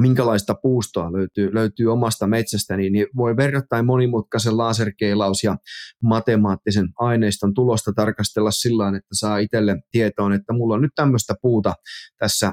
minkälaista 0.00 0.54
puustoa 0.62 1.12
löytyy, 1.12 1.54
löytyy 1.54 1.92
omasta 1.92 2.26
metsästä, 2.26 2.76
niin, 2.76 2.92
niin 2.92 3.06
voi 3.16 3.36
verrattain 3.36 3.86
monimutkaisen 3.86 4.56
laserkeilaus 4.56 5.44
ja 5.44 5.56
matemaattisen 6.02 6.88
aineiston 6.98 7.54
tulosta 7.54 7.92
tarkastella 7.96 8.50
sillä 8.50 8.88
että 8.88 9.08
saa 9.12 9.38
itselle 9.38 9.76
tietoon, 9.90 10.32
että 10.32 10.52
mulla 10.52 10.74
on 10.74 10.82
nyt 10.82 10.94
tämmöistä 10.94 11.34
puuta 11.42 11.74
tässä 12.18 12.52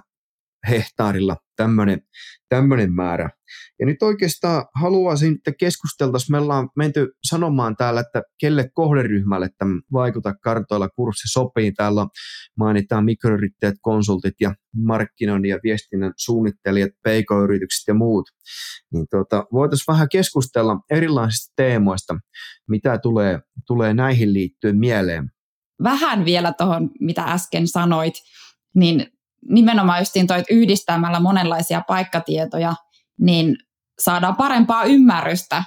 hehtaarilla 0.70 1.38
tämmöinen, 1.56 2.02
tämmöinen 2.50 2.94
määrä. 2.94 3.30
Ja 3.80 3.86
nyt 3.86 4.04
oikeastaan 4.04 4.66
haluaisin, 4.76 5.36
että 5.36 5.52
keskusteltaisiin, 5.60 6.32
me 6.32 6.38
ollaan 6.38 6.70
menty 6.76 7.08
sanomaan 7.24 7.76
täällä, 7.76 8.02
että 8.02 8.22
kelle 8.40 8.70
kohderyhmälle 8.74 9.50
tämä 9.58 9.82
Vaikuta 9.94 10.34
kartoilla 10.44 10.90
kurssi 10.90 11.28
sopii. 11.32 11.72
Täällä 11.72 12.08
mainitaan 12.58 13.06
mikroyrittäjät, 13.06 13.76
konsultit 13.82 14.34
ja 14.40 14.56
markkinoinnin 14.76 15.50
ja 15.50 15.60
viestinnän 15.64 16.14
suunnittelijat, 16.18 16.92
pk-yritykset 16.92 17.88
ja 17.88 17.94
muut. 17.94 18.30
Niin 18.94 19.06
tuota, 19.12 19.46
voitaisiin 19.54 19.94
vähän 19.94 20.10
keskustella 20.12 20.80
erilaisista 20.90 21.54
teemoista, 21.56 22.20
mitä 22.70 22.98
tulee, 22.98 23.40
tulee 23.68 23.94
näihin 23.94 24.34
liittyen 24.34 24.78
mieleen. 24.78 25.32
Vähän 25.84 26.26
vielä 26.26 26.54
tuohon, 26.54 26.90
mitä 27.00 27.24
äsken 27.24 27.68
sanoit, 27.68 28.14
niin 28.76 29.08
nimenomaan 29.50 30.02
justiin 30.02 30.28
toi, 30.28 30.40
että 30.40 30.54
yhdistämällä 30.54 31.20
monenlaisia 31.20 31.82
paikkatietoja, 31.88 32.76
niin 33.20 33.58
saadaan 34.00 34.36
parempaa 34.36 34.84
ymmärrystä 34.84 35.64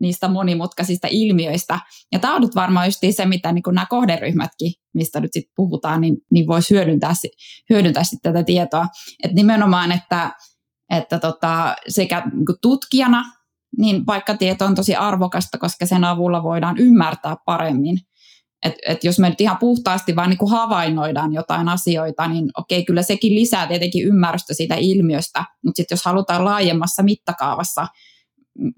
niistä 0.00 0.28
monimutkaisista 0.28 1.08
ilmiöistä. 1.10 1.80
Ja 2.12 2.18
tämä 2.18 2.34
on 2.34 2.40
nyt 2.40 2.54
varmaan 2.54 2.86
just 2.86 3.00
se, 3.10 3.26
mitä 3.26 3.52
niin 3.52 3.62
nämä 3.72 3.86
kohderyhmätkin, 3.86 4.72
mistä 4.94 5.20
nyt 5.20 5.32
sitten 5.32 5.52
puhutaan, 5.56 6.00
niin, 6.00 6.16
niin 6.30 6.46
voisi 6.46 6.74
hyödyntää, 6.74 7.12
hyödyntää 7.70 8.04
sitten 8.04 8.32
tätä 8.32 8.44
tietoa. 8.44 8.86
Et 9.24 9.32
nimenomaan, 9.32 9.92
että, 9.92 10.30
että 10.90 11.18
tota, 11.18 11.76
sekä 11.88 12.22
niin 12.34 12.58
tutkijana, 12.62 13.24
niin 13.78 14.04
paikkatieto 14.04 14.64
on 14.64 14.74
tosi 14.74 14.94
arvokasta, 14.94 15.58
koska 15.58 15.86
sen 15.86 16.04
avulla 16.04 16.42
voidaan 16.42 16.78
ymmärtää 16.78 17.36
paremmin– 17.46 17.98
et, 18.62 18.74
et 18.88 19.04
jos 19.04 19.18
me 19.18 19.28
nyt 19.30 19.40
ihan 19.40 19.56
puhtaasti 19.58 20.16
vain 20.16 20.30
niin 20.30 20.50
havainnoidaan 20.50 21.32
jotain 21.32 21.68
asioita, 21.68 22.28
niin 22.28 22.50
okei, 22.58 22.84
kyllä 22.84 23.02
sekin 23.02 23.34
lisää 23.34 23.66
tietenkin 23.66 24.06
ymmärrystä 24.06 24.54
siitä 24.54 24.74
ilmiöstä, 24.74 25.44
mutta 25.64 25.76
sitten 25.76 25.96
jos 25.96 26.04
halutaan 26.04 26.44
laajemmassa 26.44 27.02
mittakaavassa 27.02 27.86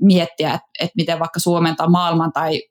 miettiä, 0.00 0.54
että 0.54 0.68
et 0.80 0.90
miten 0.96 1.18
vaikka 1.18 1.40
Suomen 1.40 1.76
tai 1.76 1.88
maailman 1.88 2.32
tai 2.32 2.62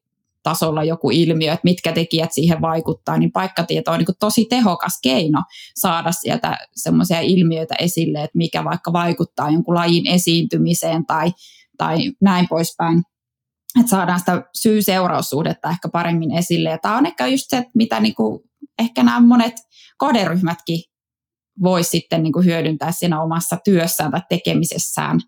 tasolla 0.43 0.83
joku 0.83 1.09
ilmiö, 1.09 1.53
että 1.53 1.63
mitkä 1.63 1.91
tekijät 1.91 2.33
siihen 2.33 2.61
vaikuttaa, 2.61 3.17
niin 3.17 3.31
paikkatieto 3.31 3.91
on 3.91 3.99
niin 3.99 4.07
tosi 4.19 4.45
tehokas 4.49 4.99
keino 5.03 5.41
saada 5.75 6.11
sieltä 6.11 6.57
semmoisia 6.75 7.19
ilmiöitä 7.19 7.75
esille, 7.79 8.23
että 8.23 8.37
mikä 8.37 8.63
vaikka 8.63 8.93
vaikuttaa 8.93 9.49
jonkun 9.49 9.75
lajin 9.75 10.07
esiintymiseen 10.07 11.05
tai, 11.05 11.31
tai 11.77 12.11
näin 12.21 12.47
poispäin 12.49 13.03
että 13.79 13.89
saadaan 13.89 14.19
sitä 14.19 14.43
syy-seuraussuhdetta 14.53 15.69
ehkä 15.69 15.89
paremmin 15.89 16.37
esille. 16.37 16.69
Ja 16.69 16.77
tämä 16.77 16.97
on 16.97 17.05
ehkä 17.05 17.27
just 17.27 17.45
se, 17.47 17.65
mitä 17.75 17.99
niinku, 17.99 18.43
ehkä 18.79 19.03
nämä 19.03 19.19
monet 19.19 19.53
kohderyhmätkin 19.97 20.79
voisi 21.61 21.89
sitten 21.89 22.23
niinku 22.23 22.41
hyödyntää 22.41 22.91
siinä 22.91 23.21
omassa 23.21 23.57
työssään 23.63 24.11
tai 24.11 24.21
tekemisessään. 24.29 25.19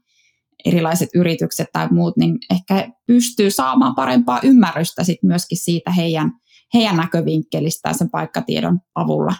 Erilaiset 0.65 1.09
yritykset 1.15 1.67
tai 1.73 1.87
muut, 1.91 2.17
niin 2.17 2.37
ehkä 2.51 2.91
pystyy 3.07 3.51
saamaan 3.51 3.95
parempaa 3.95 4.39
ymmärrystä 4.43 5.03
sit 5.03 5.23
myöskin 5.23 5.57
siitä 5.57 5.91
heidän, 5.91 6.31
heidän 6.73 6.97
näkövinkkelistään 6.97 7.95
sen 7.97 8.09
paikkatiedon 8.09 8.79
avulla. 8.95 9.35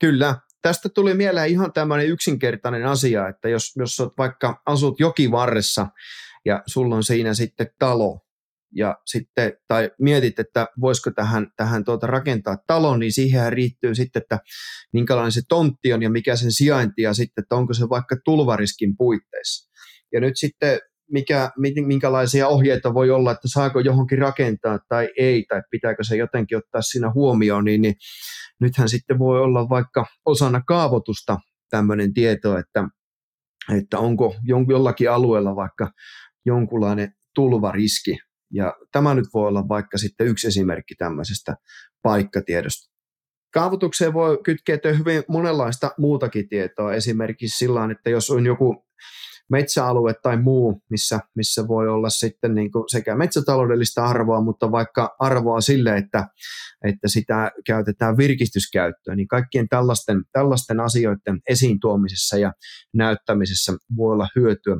Kyllä, 0.00 0.36
tästä 0.62 0.88
tuli 0.88 1.14
mieleen 1.14 1.50
ihan 1.50 1.72
tämmöinen 1.72 2.06
yksinkertainen 2.06 2.86
asia, 2.86 3.28
että 3.28 3.48
jos, 3.48 3.72
jos 3.76 4.02
vaikka 4.18 4.62
asut 4.66 5.00
jokivarressa 5.00 5.86
ja 6.44 6.62
sulla 6.66 6.96
on 6.96 7.04
siinä 7.04 7.34
sitten 7.34 7.70
talo, 7.78 8.25
ja 8.74 8.96
sitten, 9.06 9.52
tai 9.68 9.90
mietit, 10.00 10.38
että 10.38 10.66
voisiko 10.80 11.10
tähän, 11.10 11.46
tähän 11.56 11.84
tuota 11.84 12.06
rakentaa 12.06 12.58
talon, 12.66 13.00
niin 13.00 13.12
siihen 13.12 13.52
riittyy 13.52 13.94
sitten, 13.94 14.22
että 14.22 14.38
minkälainen 14.92 15.32
se 15.32 15.40
tontti 15.48 15.92
on 15.92 16.02
ja 16.02 16.10
mikä 16.10 16.36
sen 16.36 16.52
sijainti 16.52 17.02
ja 17.02 17.14
sitten, 17.14 17.42
että 17.42 17.56
onko 17.56 17.74
se 17.74 17.88
vaikka 17.88 18.16
tulvariskin 18.24 18.96
puitteissa. 18.96 19.70
Ja 20.12 20.20
nyt 20.20 20.36
sitten 20.36 20.80
mikä, 21.12 21.50
minkälaisia 21.86 22.48
ohjeita 22.48 22.94
voi 22.94 23.10
olla, 23.10 23.32
että 23.32 23.48
saako 23.48 23.80
johonkin 23.80 24.18
rakentaa 24.18 24.78
tai 24.88 25.08
ei, 25.18 25.44
tai 25.48 25.62
pitääkö 25.70 26.04
se 26.04 26.16
jotenkin 26.16 26.58
ottaa 26.58 26.82
siinä 26.82 27.12
huomioon, 27.14 27.64
niin, 27.64 27.82
niin 27.82 27.94
nythän 28.60 28.88
sitten 28.88 29.18
voi 29.18 29.40
olla 29.40 29.68
vaikka 29.68 30.06
osana 30.24 30.62
kaavoitusta 30.66 31.38
tämmöinen 31.70 32.14
tieto, 32.14 32.58
että, 32.58 32.88
että 33.78 33.98
onko 33.98 34.34
jollakin 34.68 35.10
alueella 35.10 35.56
vaikka 35.56 35.90
jonkunlainen 36.46 37.12
tulvariski 37.34 38.18
ja 38.52 38.74
tämä 38.92 39.14
nyt 39.14 39.26
voi 39.34 39.48
olla 39.48 39.68
vaikka 39.68 39.98
sitten 39.98 40.26
yksi 40.26 40.46
esimerkki 40.46 40.94
tämmöisestä 40.94 41.56
paikkatiedosta. 42.02 42.96
Kaavoitukseen 43.52 44.12
voi 44.12 44.38
kytkeytyä 44.44 44.92
hyvin 44.92 45.22
monenlaista 45.28 45.90
muutakin 45.98 46.48
tietoa, 46.48 46.94
esimerkiksi 46.94 47.58
sillä 47.58 47.88
että 47.92 48.10
jos 48.10 48.30
on 48.30 48.46
joku 48.46 48.86
metsäalue 49.50 50.14
tai 50.22 50.36
muu, 50.36 50.82
missä, 50.90 51.20
missä 51.34 51.68
voi 51.68 51.88
olla 51.88 52.10
sitten 52.10 52.54
niin 52.54 52.72
kuin 52.72 52.84
sekä 52.90 53.16
metsätaloudellista 53.16 54.04
arvoa, 54.04 54.40
mutta 54.40 54.70
vaikka 54.72 55.16
arvoa 55.18 55.60
sille, 55.60 55.96
että, 55.96 56.28
että 56.84 57.08
sitä 57.08 57.52
käytetään 57.66 58.16
virkistyskäyttöön, 58.16 59.16
niin 59.16 59.28
kaikkien 59.28 59.68
tällaisten, 59.68 60.22
tällaisten 60.32 60.80
asioiden 60.80 61.40
esiin 61.48 61.80
tuomisessa 61.80 62.38
ja 62.38 62.52
näyttämisessä 62.94 63.72
voi 63.96 64.12
olla 64.12 64.28
hyötyä 64.36 64.76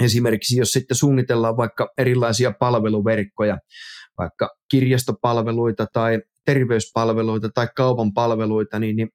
Esimerkiksi 0.00 0.56
jos 0.56 0.72
sitten 0.72 0.96
suunnitellaan 0.96 1.56
vaikka 1.56 1.88
erilaisia 1.98 2.52
palveluverkkoja, 2.60 3.58
vaikka 4.18 4.50
kirjastopalveluita 4.70 5.86
tai 5.92 6.20
terveyspalveluita 6.46 7.48
tai 7.54 7.68
kaupan 7.76 8.12
palveluita, 8.12 8.78
niin, 8.78 8.96
niin 8.96 9.08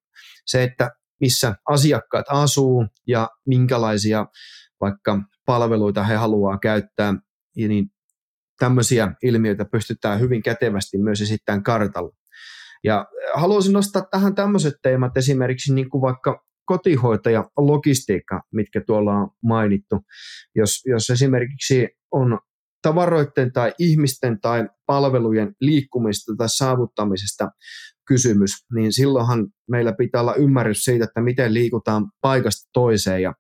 se, 0.45 0.63
että 0.63 0.91
missä 1.21 1.55
asiakkaat 1.69 2.25
asuu 2.29 2.85
ja 3.07 3.29
minkälaisia 3.45 4.25
vaikka 4.81 5.21
palveluita 5.45 6.03
he 6.03 6.15
haluaa 6.15 6.57
käyttää, 6.57 7.13
niin 7.55 7.85
tämmöisiä 8.59 9.11
ilmiöitä 9.23 9.65
pystytään 9.65 10.19
hyvin 10.19 10.43
kätevästi 10.43 10.97
myös 10.97 11.21
esittämään 11.21 11.63
kartalla. 11.63 12.15
Ja 12.83 13.05
haluaisin 13.33 13.73
nostaa 13.73 14.05
tähän 14.11 14.35
tämmöiset 14.35 14.73
teemat 14.81 15.17
esimerkiksi 15.17 15.73
niin 15.73 15.89
kuin 15.89 16.01
vaikka 16.01 16.46
kotihoitaja 16.67 17.49
logistiikka, 17.57 18.41
mitkä 18.53 18.81
tuolla 18.87 19.13
on 19.13 19.29
mainittu. 19.43 19.99
Jos, 20.55 20.81
jos 20.85 21.09
esimerkiksi 21.09 21.89
on 22.11 22.39
tavaroiden 22.81 23.53
tai 23.53 23.73
ihmisten 23.79 24.41
tai 24.41 24.69
palvelujen 24.85 25.55
liikkumista 25.61 26.35
tai 26.37 26.49
saavuttamisesta 26.49 27.51
kysymys, 28.07 28.51
niin 28.75 28.93
silloinhan 28.93 29.47
meillä 29.71 29.93
pitää 29.93 30.21
olla 30.21 30.35
ymmärrys 30.35 30.81
siitä, 30.83 31.05
että 31.05 31.21
miten 31.21 31.53
liikutaan 31.53 32.11
paikasta 32.21 32.69
toiseen. 32.73 33.21
Ja 33.21 33.33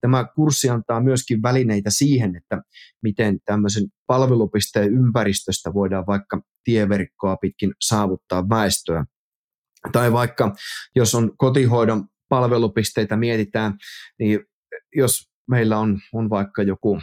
tämä 0.00 0.24
kurssi 0.34 0.68
antaa 0.68 1.00
myöskin 1.00 1.42
välineitä 1.42 1.90
siihen, 1.90 2.36
että 2.36 2.62
miten 3.02 3.38
tämmöisen 3.44 3.84
palvelupisteen 4.06 4.94
ympäristöstä 4.94 5.74
voidaan 5.74 6.04
vaikka 6.06 6.42
tieverkkoa 6.64 7.36
pitkin 7.36 7.74
saavuttaa 7.80 8.48
väestöä. 8.48 9.04
Tai 9.92 10.12
vaikka 10.12 10.54
jos 10.96 11.14
on 11.14 11.36
kotihoidon 11.36 12.04
palvelupisteitä 12.32 13.16
mietitään, 13.16 13.74
niin 14.18 14.40
jos 14.96 15.30
meillä 15.50 15.78
on, 15.78 16.00
on 16.12 16.30
vaikka 16.30 16.62
joku 16.62 17.00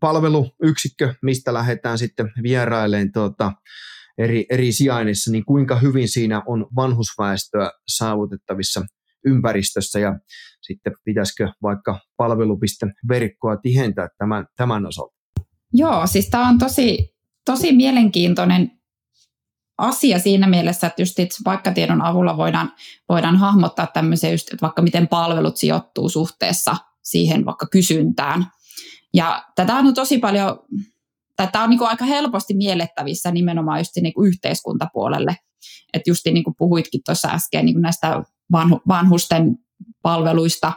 palveluyksikkö, 0.00 1.14
mistä 1.22 1.54
lähdetään 1.54 1.98
sitten 1.98 2.32
vieraileen 2.42 3.12
tuota, 3.12 3.52
eri, 4.18 4.46
eri 4.50 4.72
sijainnissa, 4.72 5.30
niin 5.30 5.44
kuinka 5.44 5.78
hyvin 5.78 6.08
siinä 6.08 6.42
on 6.46 6.66
vanhusväestöä 6.76 7.70
saavutettavissa 7.88 8.82
ympäristössä 9.26 9.98
ja 9.98 10.18
sitten 10.60 10.92
pitäisikö 11.04 11.48
vaikka 11.62 12.00
palvelupisten 12.16 12.92
verkkoa 13.08 13.56
tihentää 13.56 14.08
tämän, 14.18 14.46
tämän 14.56 14.86
osalta? 14.86 15.14
Joo, 15.72 16.06
siis 16.06 16.28
tämä 16.30 16.48
on 16.48 16.58
tosi, 16.58 17.14
tosi 17.44 17.72
mielenkiintoinen 17.72 18.77
asia 19.78 20.18
siinä 20.18 20.46
mielessä, 20.46 20.86
että 20.86 21.02
just 21.02 21.18
itse 21.18 21.38
paikkatiedon 21.44 22.02
avulla 22.02 22.36
voidaan, 22.36 22.72
voidaan 23.08 23.36
hahmottaa 23.36 23.86
tämmöisiä 23.86 24.30
just, 24.30 24.48
että 24.52 24.62
vaikka 24.62 24.82
miten 24.82 25.08
palvelut 25.08 25.56
sijoittuu 25.56 26.08
suhteessa 26.08 26.76
siihen 27.02 27.44
vaikka 27.44 27.66
kysyntään. 27.66 28.46
Ja 29.14 29.44
tätä 29.54 29.74
on 29.74 29.94
tosi 29.94 30.18
paljon, 30.18 30.58
tämä 31.36 31.64
on 31.64 31.70
niin 31.70 31.78
kuin 31.78 31.88
aika 31.88 32.04
helposti 32.04 32.54
miellettävissä 32.54 33.30
nimenomaan 33.30 33.80
just 33.80 33.96
niin 33.96 34.14
kuin 34.14 34.28
yhteiskuntapuolelle. 34.28 35.36
Että 35.92 36.10
just 36.10 36.24
niin 36.24 36.44
kuin 36.44 36.54
puhuitkin 36.58 37.00
tuossa 37.04 37.28
äsken 37.28 37.64
niin 37.64 37.74
kuin 37.74 37.82
näistä 37.82 38.22
vanhu, 38.52 38.80
vanhusten 38.88 39.58
palveluista 40.02 40.72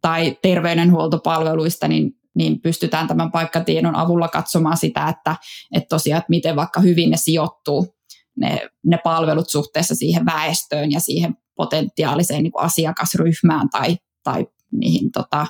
tai 0.00 0.38
terveydenhuoltopalveluista, 0.42 1.88
niin, 1.88 2.12
niin 2.34 2.60
pystytään 2.60 3.08
tämän 3.08 3.32
paikkatiedon 3.32 3.96
avulla 3.96 4.28
katsomaan 4.28 4.76
sitä, 4.76 5.08
että, 5.08 5.36
että 5.74 5.88
tosiaan, 5.88 6.18
että 6.18 6.30
miten 6.30 6.56
vaikka 6.56 6.80
hyvin 6.80 7.10
ne 7.10 7.16
sijoittuu 7.16 7.94
ne, 8.36 8.68
ne 8.84 8.98
palvelut 9.04 9.50
suhteessa 9.50 9.94
siihen 9.94 10.26
väestöön 10.26 10.92
ja 10.92 11.00
siihen 11.00 11.36
potentiaaliseen 11.56 12.42
niin 12.42 12.52
kuin 12.52 12.64
asiakasryhmään 12.64 13.70
tai, 13.70 13.96
tai 14.22 14.46
niihin 14.72 15.12
tota, 15.12 15.46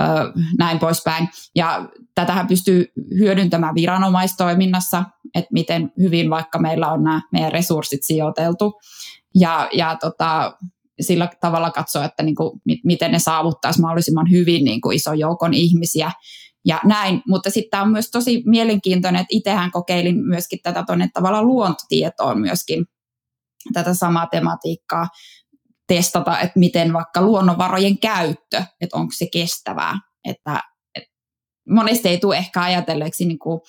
ö, 0.00 0.04
näin 0.58 0.78
poispäin. 0.78 1.28
Ja 1.54 1.88
tätähän 2.14 2.46
pystyy 2.46 2.86
hyödyntämään 3.18 3.74
viranomaistoiminnassa, 3.74 5.04
että 5.34 5.52
miten 5.52 5.92
hyvin 6.00 6.30
vaikka 6.30 6.58
meillä 6.58 6.92
on 6.92 7.04
nämä 7.04 7.22
meidän 7.32 7.52
resurssit 7.52 8.02
sijoiteltu. 8.02 8.80
Ja, 9.34 9.68
ja 9.72 9.96
tota, 10.00 10.56
sillä 11.00 11.28
tavalla 11.40 11.70
katsoa, 11.70 12.04
että 12.04 12.22
niin 12.22 12.34
kuin, 12.34 12.60
miten 12.84 13.12
ne 13.12 13.18
saavuttaisi 13.18 13.80
mahdollisimman 13.80 14.30
hyvin 14.30 14.64
niin 14.64 14.80
kuin 14.80 14.96
ison 14.96 15.18
joukon 15.18 15.54
ihmisiä 15.54 16.12
ja 16.68 16.80
näin. 16.84 17.22
Mutta 17.28 17.50
sitten 17.50 17.70
tämä 17.70 17.82
on 17.82 17.90
myös 17.90 18.10
tosi 18.10 18.42
mielenkiintoinen, 18.46 19.20
että 19.20 19.36
itsehän 19.36 19.70
kokeilin 19.70 20.24
myöskin 20.24 20.58
tätä 20.62 20.84
tuonne 20.86 21.08
tavallaan 21.14 21.46
luontotietoon 21.46 22.40
myöskin 22.40 22.86
tätä 23.72 23.94
samaa 23.94 24.26
tematiikkaa 24.26 25.08
testata, 25.86 26.40
että 26.40 26.58
miten 26.58 26.92
vaikka 26.92 27.22
luonnonvarojen 27.22 27.98
käyttö, 27.98 28.62
että 28.80 28.96
onko 28.96 29.12
se 29.16 29.26
kestävää. 29.32 29.98
Että, 30.24 30.62
että 30.94 31.14
monesti 31.68 32.08
ei 32.08 32.18
tule 32.18 32.36
ehkä 32.36 32.62
ajatelleeksi 32.62 33.24
niin 33.24 33.38
kuin 33.38 33.60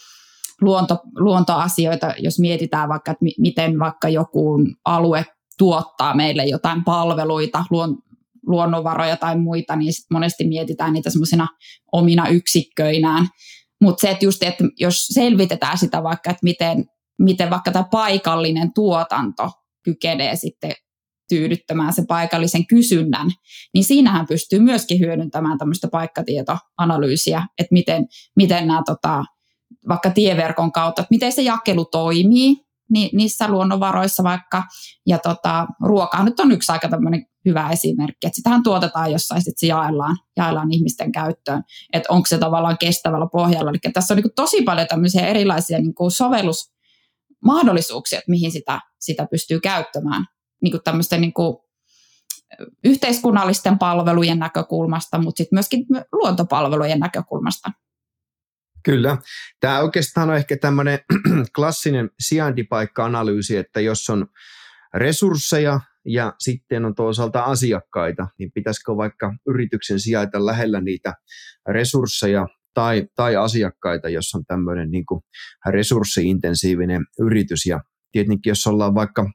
luonto, 0.62 0.98
luontoasioita, 1.16 2.14
jos 2.18 2.40
mietitään 2.40 2.90
vaikka, 2.90 3.12
että 3.12 3.26
miten 3.38 3.80
vaikka 3.80 4.10
joku 4.10 4.58
alue 4.86 5.26
tuottaa 5.58 6.16
meille 6.16 6.46
jotain 6.46 6.84
palveluita, 6.84 7.66
luon, 7.70 7.98
luonnonvaroja 8.50 9.18
tai 9.18 9.38
muita, 9.38 9.76
niin 9.76 9.94
sit 9.94 10.06
monesti 10.12 10.48
mietitään 10.48 10.94
niitä 10.94 11.10
semmoisina 11.10 11.48
omina 11.92 12.28
yksikköinään. 12.28 13.28
Mutta 13.82 14.02
se, 14.02 14.10
että 14.10 14.26
just, 14.26 14.44
että 14.44 14.64
jos 14.80 15.08
selvitetään 15.08 15.78
sitä 15.78 16.04
vaikka, 16.04 16.30
että 16.30 16.44
miten, 16.44 16.86
miten 17.20 17.50
vaikka 17.50 17.72
tämä 17.72 17.86
paikallinen 17.92 18.74
tuotanto 18.74 19.52
kykenee 19.84 20.36
sitten 20.36 20.74
tyydyttämään 21.30 21.94
se 21.94 22.04
paikallisen 22.08 22.68
kysynnän, 22.68 23.28
niin 23.74 23.84
siinähän 23.84 24.28
pystyy 24.28 24.60
myöskin 24.60 25.00
hyödyntämään 25.00 25.58
tämmöistä 25.58 25.88
paikkatietoanalyysiä, 25.88 27.48
että 27.58 27.74
miten, 27.74 28.08
miten 28.36 28.68
nämä 28.68 28.82
tota, 28.86 29.24
vaikka 29.88 30.10
tieverkon 30.10 30.72
kautta, 30.72 31.02
että 31.02 31.14
miten 31.14 31.32
se 31.32 31.42
jakelu 31.42 31.86
toimii, 31.86 32.56
ni, 32.90 33.10
niissä 33.14 33.48
luonnonvaroissa 33.48 34.24
vaikka. 34.24 34.64
Ja 35.08 35.18
tota, 35.20 35.68
ruoka 35.84 36.24
nyt 36.24 36.40
on 36.40 36.52
yksi 36.52 36.72
aika 36.72 36.90
tämmöinen 36.90 37.26
hyvä 37.50 37.70
esimerkki, 37.70 38.28
että 38.28 38.36
sitähän 38.36 38.64
tuotetaan 38.64 39.12
jossain, 39.12 39.42
sitten 39.42 39.60
se 39.60 39.68
jaellaan, 39.68 40.18
jaellaan 40.38 40.72
ihmisten 40.72 41.12
käyttöön, 41.12 41.64
että 41.94 42.14
onko 42.14 42.26
se 42.26 42.38
tavallaan 42.38 42.78
kestävällä 42.78 43.28
pohjalla. 43.32 43.70
Eli 43.70 43.80
tässä 43.94 44.14
on 44.14 44.16
niin 44.16 44.34
tosi 44.36 44.62
paljon 44.62 44.88
tämmöisiä 44.88 45.28
erilaisia 45.28 45.80
niin 45.80 45.94
kuin 45.94 46.12
sovellusmahdollisuuksia, 46.12 48.20
että 48.20 48.32
mihin 48.32 48.52
sitä, 48.52 48.80
sitä 49.00 49.28
pystyy 49.32 49.60
käyttämään 49.60 50.26
niin 50.62 50.72
kuin 50.72 50.84
tämmöisten 50.84 51.22
niin 51.22 51.34
kuin 51.34 51.58
yhteiskunnallisten 52.84 53.80
palvelujen 53.80 54.40
näkökulmasta, 54.40 55.18
mutta 55.18 55.38
sitten 55.38 55.56
myöskin 55.56 55.86
luontopalvelujen 56.12 57.00
näkökulmasta. 57.00 57.72
Kyllä. 58.84 59.18
Tämä 59.60 59.80
oikeastaan 59.80 60.30
on 60.30 60.36
ehkä 60.36 60.58
tämmöinen 60.58 61.00
klassinen 61.56 62.10
sijaintipaikka-analyysi, 62.20 63.58
että 63.58 63.80
jos 63.80 64.10
on 64.10 64.28
resursseja 64.94 65.80
ja 66.10 66.34
sitten 66.40 66.86
on 66.86 66.96
toisaalta 66.96 67.44
asiakkaita, 67.44 68.28
niin 68.40 68.52
pitäisikö 68.54 68.96
vaikka 68.98 69.34
yrityksen 69.48 70.00
sijaita 70.00 70.46
lähellä 70.46 70.82
niitä 70.82 71.14
resursseja 71.68 72.48
tai, 72.74 73.08
tai 73.16 73.36
asiakkaita, 73.36 74.10
jos 74.10 74.36
on 74.36 74.46
tämmöinen 74.46 74.92
niin 74.92 75.06
kuin 75.06 75.22
resurssiintensiivinen 75.70 77.06
yritys. 77.20 77.66
Ja 77.66 77.82
tietenkin 78.12 78.52
jos 78.52 78.68
ollaan 78.68 78.96
vaikka 78.96 79.30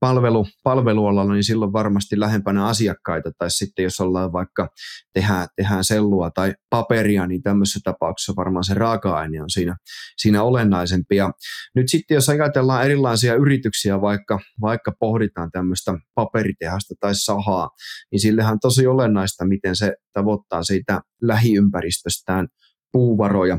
palvelu, 0.00 0.46
palvelualalla, 0.64 1.32
niin 1.32 1.44
silloin 1.44 1.72
varmasti 1.72 2.20
lähempänä 2.20 2.66
asiakkaita, 2.66 3.30
tai 3.38 3.50
sitten 3.50 3.82
jos 3.82 4.00
ollaan 4.00 4.32
vaikka 4.32 4.68
tehdään, 5.12 5.48
tehdään 5.56 5.84
sellua 5.84 6.30
tai 6.30 6.54
paperia, 6.70 7.26
niin 7.26 7.42
tämmöisessä 7.42 7.80
tapauksessa 7.84 8.32
varmaan 8.36 8.64
se 8.64 8.74
raaka-aine 8.74 9.42
on 9.42 9.50
siinä, 9.50 9.76
siinä 10.16 10.42
olennaisempi. 10.42 11.16
Ja 11.16 11.32
nyt 11.74 11.88
sitten 11.88 12.14
jos 12.14 12.28
ajatellaan 12.28 12.84
erilaisia 12.84 13.34
yrityksiä, 13.34 14.00
vaikka, 14.00 14.40
vaikka 14.60 14.92
pohditaan 15.00 15.50
tämmöistä 15.50 15.94
paperitehasta 16.14 16.94
tai 17.00 17.14
sahaa, 17.14 17.70
niin 18.12 18.20
sillehän 18.20 18.52
on 18.52 18.60
tosi 18.60 18.86
olennaista, 18.86 19.46
miten 19.46 19.76
se 19.76 19.94
tavoittaa 20.12 20.62
siitä 20.62 21.00
lähiympäristöstään 21.22 22.48
puuvaroja, 22.92 23.58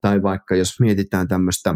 tai 0.00 0.22
vaikka 0.22 0.56
jos 0.56 0.80
mietitään 0.80 1.28
tämmöistä 1.28 1.74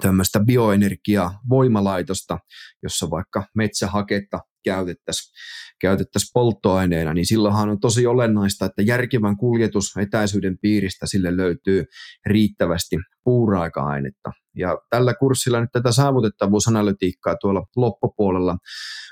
tämmöistä 0.00 0.40
bioenergiaa 0.40 1.40
voimalaitosta, 1.48 2.38
jossa 2.82 3.10
vaikka 3.10 3.44
metsähaketta 3.54 4.40
käytettäisiin 4.64 5.32
käytettäisi 5.80 6.30
polttoaineena, 6.34 7.14
niin 7.14 7.26
silloinhan 7.26 7.68
on 7.68 7.80
tosi 7.80 8.06
olennaista, 8.06 8.66
että 8.66 8.82
järkevän 8.82 9.36
kuljetusetäisyyden 9.36 10.58
piiristä 10.58 11.06
sille 11.06 11.36
löytyy 11.36 11.84
riittävästi 12.26 12.96
puuraaka-ainetta. 13.24 14.32
Ja 14.56 14.78
tällä 14.90 15.14
kurssilla 15.14 15.60
nyt 15.60 15.70
tätä 15.72 15.92
saavutettavuusanalytiikkaa 15.92 17.36
tuolla 17.40 17.66
loppupuolella 17.76 18.56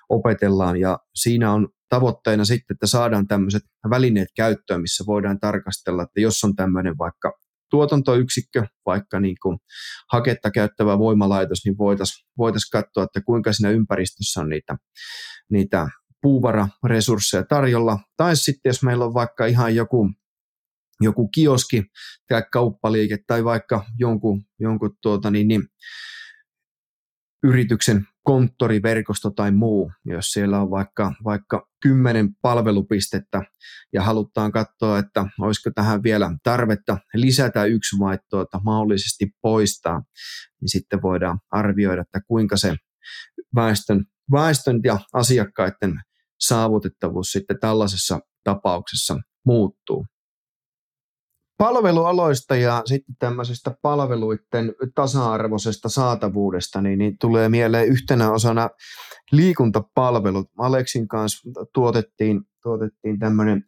opetellaan, 0.08 0.76
ja 0.76 0.98
siinä 1.14 1.52
on 1.52 1.68
tavoitteena 1.88 2.44
sitten, 2.44 2.74
että 2.74 2.86
saadaan 2.86 3.26
tämmöiset 3.26 3.62
välineet 3.90 4.28
käyttöön, 4.36 4.80
missä 4.80 5.04
voidaan 5.06 5.40
tarkastella, 5.40 6.02
että 6.02 6.20
jos 6.20 6.44
on 6.44 6.56
tämmöinen 6.56 6.98
vaikka 6.98 7.32
tuotantoyksikkö, 7.70 8.66
vaikka 8.86 9.20
niin 9.20 9.36
kuin 9.42 9.58
haketta 10.12 10.50
käyttävä 10.50 10.98
voimalaitos, 10.98 11.64
niin 11.64 11.78
voitaisiin 11.78 12.28
voitais 12.38 12.70
katsoa, 12.70 13.04
että 13.04 13.20
kuinka 13.20 13.52
siinä 13.52 13.70
ympäristössä 13.70 14.40
on 14.40 14.48
niitä, 14.48 14.76
niitä 15.50 15.88
puuvararesursseja 16.22 17.44
tarjolla. 17.44 17.98
Tai 18.16 18.36
sitten 18.36 18.70
jos 18.70 18.82
meillä 18.82 19.04
on 19.04 19.14
vaikka 19.14 19.46
ihan 19.46 19.74
joku, 19.74 20.10
joku 21.00 21.28
kioski 21.28 21.84
tai 22.28 22.42
kauppaliike 22.52 23.18
tai 23.26 23.44
vaikka 23.44 23.84
jonkun, 23.98 24.42
jonkun 24.60 24.96
tuota, 25.02 25.30
niin, 25.30 25.48
niin, 25.48 25.62
yrityksen 27.42 28.06
konttoriverkosto 28.28 29.30
tai 29.30 29.50
muu, 29.50 29.92
jos 30.04 30.26
siellä 30.26 30.60
on 30.60 30.70
vaikka, 30.70 31.12
vaikka 31.24 31.68
kymmenen 31.82 32.28
palvelupistettä 32.42 33.42
ja 33.92 34.02
halutaan 34.02 34.52
katsoa, 34.52 34.98
että 34.98 35.26
olisiko 35.40 35.70
tähän 35.74 36.02
vielä 36.02 36.30
tarvetta 36.42 36.98
lisätä 37.14 37.64
yksi 37.64 37.96
vai 37.98 38.18
tuota, 38.30 38.60
mahdollisesti 38.64 39.30
poistaa, 39.42 40.02
niin 40.60 40.68
sitten 40.68 41.02
voidaan 41.02 41.38
arvioida, 41.50 42.02
että 42.02 42.20
kuinka 42.26 42.56
se 42.56 42.76
väestön, 43.54 44.04
väestön 44.32 44.80
ja 44.84 44.98
asiakkaiden 45.12 46.00
saavutettavuus 46.40 47.32
sitten 47.32 47.60
tällaisessa 47.60 48.20
tapauksessa 48.44 49.20
muuttuu. 49.46 50.06
Palvelualoista 51.58 52.56
ja 52.56 52.82
sitten 52.84 53.16
tämmöisestä 53.18 53.74
palveluiden 53.82 54.74
tasa-arvoisesta 54.94 55.88
saatavuudesta, 55.88 56.82
niin, 56.82 56.98
niin 56.98 57.18
tulee 57.20 57.48
mieleen 57.48 57.88
yhtenä 57.88 58.32
osana 58.32 58.70
liikuntapalvelut. 59.32 60.50
Aleksin 60.58 61.08
kanssa 61.08 61.50
tuotettiin, 61.74 62.40
tuotettiin 62.62 63.18
tämmöinen 63.18 63.64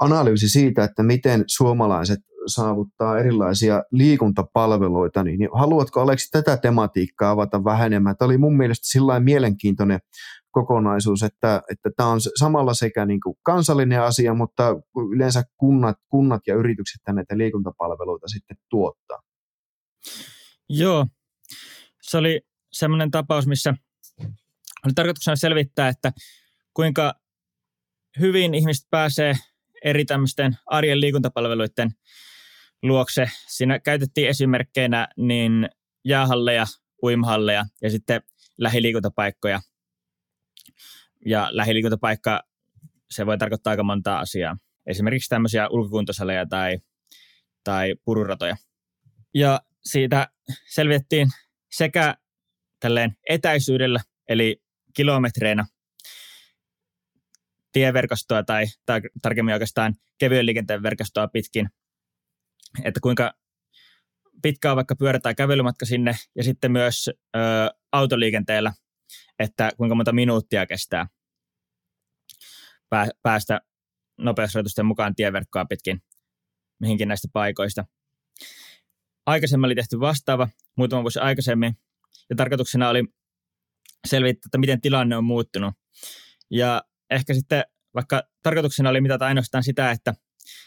analyysi 0.00 0.48
siitä, 0.48 0.84
että 0.84 1.02
miten 1.02 1.44
suomalaiset 1.46 2.18
saavuttaa 2.46 3.18
erilaisia 3.18 3.82
liikuntapalveluita, 3.92 5.22
niin, 5.22 5.48
haluatko 5.52 6.00
Aleksi 6.00 6.30
tätä 6.30 6.56
tematiikkaa 6.56 7.30
avata 7.30 7.64
vähän 7.64 7.86
enemmän? 7.86 8.16
Tämä 8.16 8.26
oli 8.26 8.38
mun 8.38 8.56
mielestä 8.56 8.88
sillä 8.88 9.20
mielenkiintoinen 9.20 10.00
kokonaisuus, 10.60 11.22
että, 11.22 11.62
että 11.70 12.06
on 12.06 12.20
samalla 12.38 12.74
sekä 12.74 13.06
niin 13.06 13.20
kuin 13.20 13.36
kansallinen 13.42 14.02
asia, 14.02 14.34
mutta 14.34 14.76
yleensä 15.14 15.42
kunnat, 15.56 15.96
kunnat 16.08 16.40
ja 16.46 16.54
yritykset 16.54 17.00
näitä 17.08 17.38
liikuntapalveluita 17.38 18.28
sitten 18.28 18.56
tuottaa. 18.70 19.20
Joo, 20.68 21.06
se 22.02 22.18
oli 22.18 22.40
semmoinen 22.72 23.10
tapaus, 23.10 23.46
missä 23.46 23.74
oli 24.84 24.92
tarkoituksena 24.94 25.36
selvittää, 25.36 25.88
että 25.88 26.12
kuinka 26.74 27.14
hyvin 28.20 28.54
ihmiset 28.54 28.86
pääsee 28.90 29.34
eri 29.84 30.04
tämmöisten 30.04 30.56
arjen 30.66 31.00
liikuntapalveluiden 31.00 31.90
luokse. 32.82 33.30
Siinä 33.48 33.78
käytettiin 33.78 34.28
esimerkkeinä 34.28 35.08
niin 35.16 35.68
jäähalleja, 36.04 36.66
uimahalleja 37.02 37.64
ja 37.82 37.90
sitten 37.90 38.22
lähiliikuntapaikkoja. 38.58 39.60
Ja 41.26 41.48
lähiliikuntapaikka, 41.50 42.42
se 43.10 43.26
voi 43.26 43.38
tarkoittaa 43.38 43.70
aika 43.70 43.82
monta 43.82 44.18
asiaa. 44.18 44.56
Esimerkiksi 44.86 45.28
tämmöisiä 45.28 45.68
ulkokuntosaleja 45.68 46.46
tai, 46.46 46.78
tai 47.64 47.94
pururatoja. 48.04 48.56
Ja 49.34 49.60
siitä 49.84 50.28
selvitettiin 50.68 51.28
sekä 51.72 52.16
tälleen 52.80 53.16
etäisyydellä, 53.28 54.00
eli 54.28 54.62
kilometreinä 54.94 55.66
tieverkostoa 57.72 58.42
tai, 58.42 58.66
tai 58.86 59.00
tarkemmin 59.22 59.52
oikeastaan 59.52 59.94
kevyen 60.18 60.46
liikenteen 60.46 60.82
verkostoa 60.82 61.28
pitkin, 61.28 61.68
että 62.84 63.00
kuinka 63.00 63.34
pitkä 64.42 64.70
on 64.70 64.76
vaikka 64.76 64.96
pyörä- 64.96 65.20
tai 65.20 65.34
kävelymatka 65.34 65.86
sinne, 65.86 66.14
ja 66.36 66.44
sitten 66.44 66.72
myös 66.72 67.08
ö, 67.08 67.40
autoliikenteellä, 67.92 68.72
että 69.38 69.70
kuinka 69.76 69.94
monta 69.94 70.12
minuuttia 70.12 70.66
kestää 70.66 71.06
päästä 73.22 73.60
nopeusrajoitusten 74.18 74.86
mukaan 74.86 75.14
tieverkkoa 75.14 75.64
pitkin 75.64 76.02
mihinkin 76.80 77.08
näistä 77.08 77.28
paikoista. 77.32 77.84
Aikaisemmin 79.26 79.66
oli 79.66 79.74
tehty 79.74 80.00
vastaava 80.00 80.48
muutama 80.76 81.02
vuosi 81.02 81.18
aikaisemmin, 81.18 81.76
ja 82.30 82.36
tarkoituksena 82.36 82.88
oli 82.88 83.04
selvittää, 84.06 84.48
että 84.48 84.58
miten 84.58 84.80
tilanne 84.80 85.16
on 85.16 85.24
muuttunut. 85.24 85.74
Ja 86.50 86.82
ehkä 87.10 87.34
sitten, 87.34 87.64
vaikka 87.94 88.22
tarkoituksena 88.42 88.90
oli 88.90 89.00
mitata 89.00 89.26
ainoastaan 89.26 89.64
sitä, 89.64 89.90
että 89.90 90.14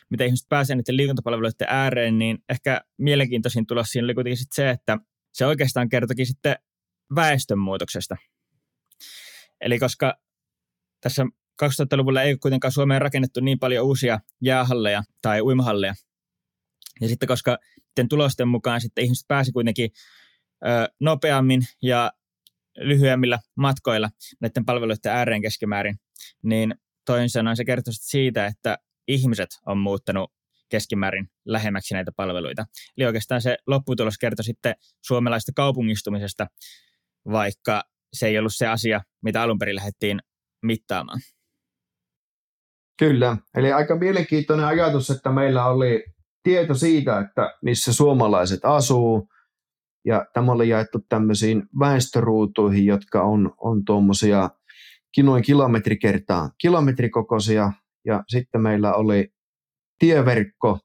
miten 0.10 0.28
ihmiset 0.28 0.50
pääsee 0.50 0.76
niiden 0.76 0.98
liikuntapalveluiden 0.98 1.68
ääreen, 1.68 2.20
niin 2.20 2.38
ehkä 2.50 2.82
mielenkiintoisin 2.98 3.68
tulos 3.68 3.88
siinä 3.88 4.06
oli 4.06 4.14
kuitenkin 4.14 4.38
sit 4.38 4.52
se, 4.52 4.70
että 4.70 4.98
se 5.34 5.46
oikeastaan 5.46 5.90
kertokin 5.90 6.26
sitten 6.26 6.56
väestönmuutoksesta. 7.16 8.18
Eli 9.62 9.80
koska 9.80 10.20
tässä 11.02 11.26
2000-luvulla 11.64 12.22
ei 12.22 12.38
kuitenkaan 12.38 12.72
Suomeen 12.72 13.02
rakennettu 13.02 13.40
niin 13.40 13.60
paljon 13.60 13.86
uusia 13.86 14.20
jäähalleja 14.42 15.04
tai 15.22 15.42
uimahalleja, 15.42 15.94
ja 17.02 17.08
sitten 17.08 17.28
koska 17.28 17.58
tulosten 18.10 18.48
mukaan 18.48 18.82
sitten 18.82 19.04
ihmiset 19.04 19.28
pääsi 19.28 19.52
kuitenkin 19.52 19.92
ö, 20.66 20.94
nopeammin 21.00 21.62
ja 21.82 22.12
lyhyemmillä 22.78 23.40
matkoilla 23.56 24.10
näiden 24.42 24.66
palveluiden 24.66 25.12
ääreen 25.12 25.42
keskimäärin, 25.42 25.96
niin 26.44 26.76
toisin 27.06 27.30
sanoen 27.30 27.58
se 27.58 27.66
kertoo 27.66 27.94
siitä, 27.96 28.46
että 28.46 28.78
ihmiset 29.08 29.50
on 29.66 29.78
muuttanut 29.78 30.34
keskimäärin 30.70 31.30
lähemmäksi 31.46 31.94
näitä 31.94 32.12
palveluita. 32.16 32.66
Eli 32.98 33.06
oikeastaan 33.06 33.42
se 33.42 33.58
lopputulos 33.68 34.18
kertoo 34.18 34.44
sitten 34.44 34.76
suomalaista 35.06 35.52
kaupungistumisesta, 35.56 36.48
vaikka 37.32 37.84
se 38.14 38.28
ei 38.28 38.40
ollut 38.40 38.56
se 38.56 38.68
asia, 38.68 39.02
mitä 39.24 39.42
alun 39.42 39.60
perin 39.60 39.76
lähdettiin 39.76 40.20
mittaamaan. 40.62 41.20
Kyllä, 43.00 43.38
eli 43.56 43.72
aika 43.72 43.96
mielenkiintoinen 43.96 44.66
ajatus, 44.66 45.10
että 45.10 45.32
meillä 45.32 45.66
oli 45.66 46.06
tieto 46.44 46.74
siitä, 46.74 47.20
että 47.20 47.58
missä 47.62 47.94
suomalaiset 47.94 48.60
asuu, 48.64 49.28
ja 50.06 50.26
tämä 50.34 50.52
oli 50.52 50.70
jaettu 50.70 51.00
tämmöisiin 51.10 51.64
väestöruutuihin, 51.80 52.86
jotka 52.86 53.24
on, 53.24 53.54
on 53.58 53.86
tuommoisia 53.86 54.50
noin 55.24 55.44
kilometri 55.44 55.98
kertaa 55.98 56.50
kilometrikokoisia, 56.62 57.72
ja 58.06 58.24
sitten 58.28 58.62
meillä 58.62 58.94
oli 58.94 59.30
tieverkko 60.00 60.80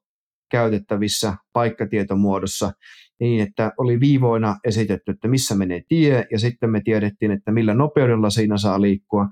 käytettävissä 0.51 1.37
paikkatietomuodossa 1.53 2.73
niin, 3.21 3.43
että 3.43 3.73
oli 3.79 4.01
viivoina 4.01 4.57
esitetty, 4.65 5.11
että 5.11 5.29
missä 5.29 5.55
menee 5.55 5.83
tie, 5.89 6.27
ja 6.33 6.39
sitten 6.39 6.71
me 6.71 6.81
tiedettiin, 6.85 7.31
että 7.31 7.53
millä 7.53 7.75
nopeudella 7.75 8.31
siinä 8.31 8.59
saa 8.59 8.81
liikkua. 8.81 9.27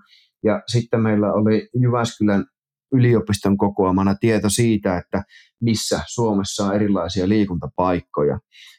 Ja 0.44 0.62
sitten 0.66 1.00
meillä 1.00 1.32
oli 1.32 1.68
Jyväskylän 1.74 2.46
yliopiston 2.92 3.56
kokoamana 3.56 4.14
tieto 4.14 4.48
siitä, 4.48 4.96
että 4.96 5.22
missä 5.60 6.00
Suomessa 6.06 6.64
on 6.64 6.74
erilaisia 6.74 7.28
liikuntapaikkoja. 7.28 8.38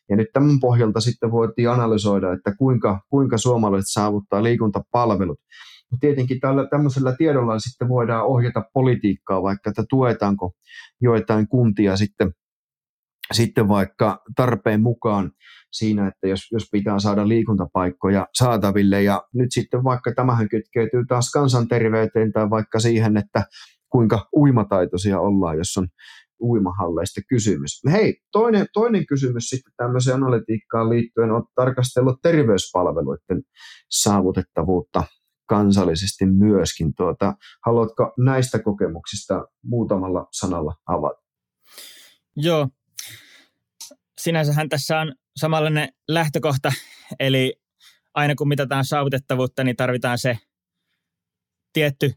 Ja 0.10 0.16
nyt 0.16 0.28
tämän 0.34 0.60
pohjalta 0.60 1.00
sitten 1.00 1.32
voitiin 1.32 1.70
analysoida, 1.70 2.34
että 2.34 2.56
kuinka, 2.58 3.02
kuinka 3.10 3.38
suomalaiset 3.38 3.90
saavuttaa 3.92 4.44
liikuntapalvelut. 4.44 5.40
No 5.92 5.98
tietenkin 6.02 6.40
tällä, 6.40 6.68
tämmöisellä 6.68 7.16
tiedolla 7.18 7.60
sitten 7.60 7.90
voidaan 7.90 8.26
ohjata 8.26 8.64
politiikkaa, 8.74 9.42
vaikka 9.44 9.70
että 9.70 9.84
tuetaanko 9.90 10.52
joitain 11.02 11.48
kuntia 11.48 11.98
sitten, 11.98 12.32
sitten 13.32 13.68
vaikka 13.68 14.24
tarpeen 14.36 14.82
mukaan 14.82 15.32
siinä, 15.72 16.08
että 16.08 16.28
jos, 16.28 16.40
jos 16.52 16.68
pitää 16.72 17.00
saada 17.00 17.28
liikuntapaikkoja 17.28 18.28
saataville. 18.34 19.04
Ja 19.04 19.24
nyt 19.34 19.52
sitten 19.52 19.84
vaikka 19.84 20.14
tämähän 20.16 20.50
kytkeytyy 20.50 21.06
taas 21.06 21.32
kansanterveyteen 21.32 22.34
tai 22.34 22.50
vaikka 22.50 22.80
siihen, 22.80 23.18
että 23.18 23.46
kuinka 23.94 24.28
uimataitoisia 24.36 25.20
ollaan, 25.20 25.58
jos 25.58 25.78
on 25.78 25.88
uimahalleista 26.40 27.22
kysymys. 27.30 27.82
Hei, 27.92 28.22
toinen, 28.32 28.66
toinen 28.74 29.06
kysymys 29.06 29.44
sitten 29.44 29.74
tämmöiseen 29.78 30.24
analytiikkaan 30.24 30.90
liittyen 30.90 31.32
on 31.32 31.44
tarkastellut 31.56 32.22
terveyspalveluiden 32.22 33.44
saavutettavuutta 33.90 35.04
kansallisesti 35.50 36.26
myöskin. 36.26 36.96
Tuota, 36.96 37.34
haluatko 37.66 38.14
näistä 38.18 38.60
kokemuksista 38.60 39.48
muutamalla 39.64 40.28
sanalla 40.32 40.76
avata? 40.86 41.22
Joo. 42.36 42.70
Sinänsähän 44.22 44.70
tässä 44.70 45.00
on 45.00 45.14
samanlainen 45.36 45.90
lähtökohta, 46.08 46.72
eli 47.20 47.56
aina 48.14 48.36
kun 48.36 48.48
mitataan 48.48 48.86
saavutettavuutta, 48.86 49.64
niin 49.64 49.76
tarvitaan 49.76 50.18
se 50.18 50.38
tietty 51.74 52.14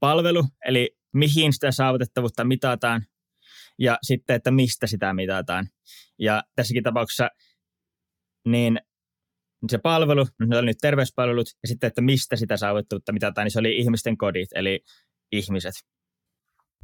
palvelu, 0.00 0.44
eli 0.68 0.99
mihin 1.14 1.52
sitä 1.52 1.72
saavutettavuutta 1.72 2.44
mitataan 2.44 3.02
ja 3.78 3.98
sitten, 4.02 4.36
että 4.36 4.50
mistä 4.50 4.86
sitä 4.86 5.14
mitataan. 5.14 5.68
Ja 6.18 6.42
tässäkin 6.56 6.82
tapauksessa 6.82 7.28
niin 8.46 8.80
se 9.68 9.78
palvelu, 9.78 10.26
ne 10.46 10.58
oli 10.58 10.66
nyt 10.66 10.78
terveyspalvelut, 10.80 11.48
ja 11.62 11.68
sitten, 11.68 11.88
että 11.88 12.00
mistä 12.00 12.36
sitä 12.36 12.56
saavutettavuutta 12.56 13.12
mitataan, 13.12 13.44
niin 13.44 13.52
se 13.52 13.58
oli 13.58 13.76
ihmisten 13.76 14.16
kodit, 14.16 14.48
eli 14.54 14.80
ihmiset. 15.32 15.74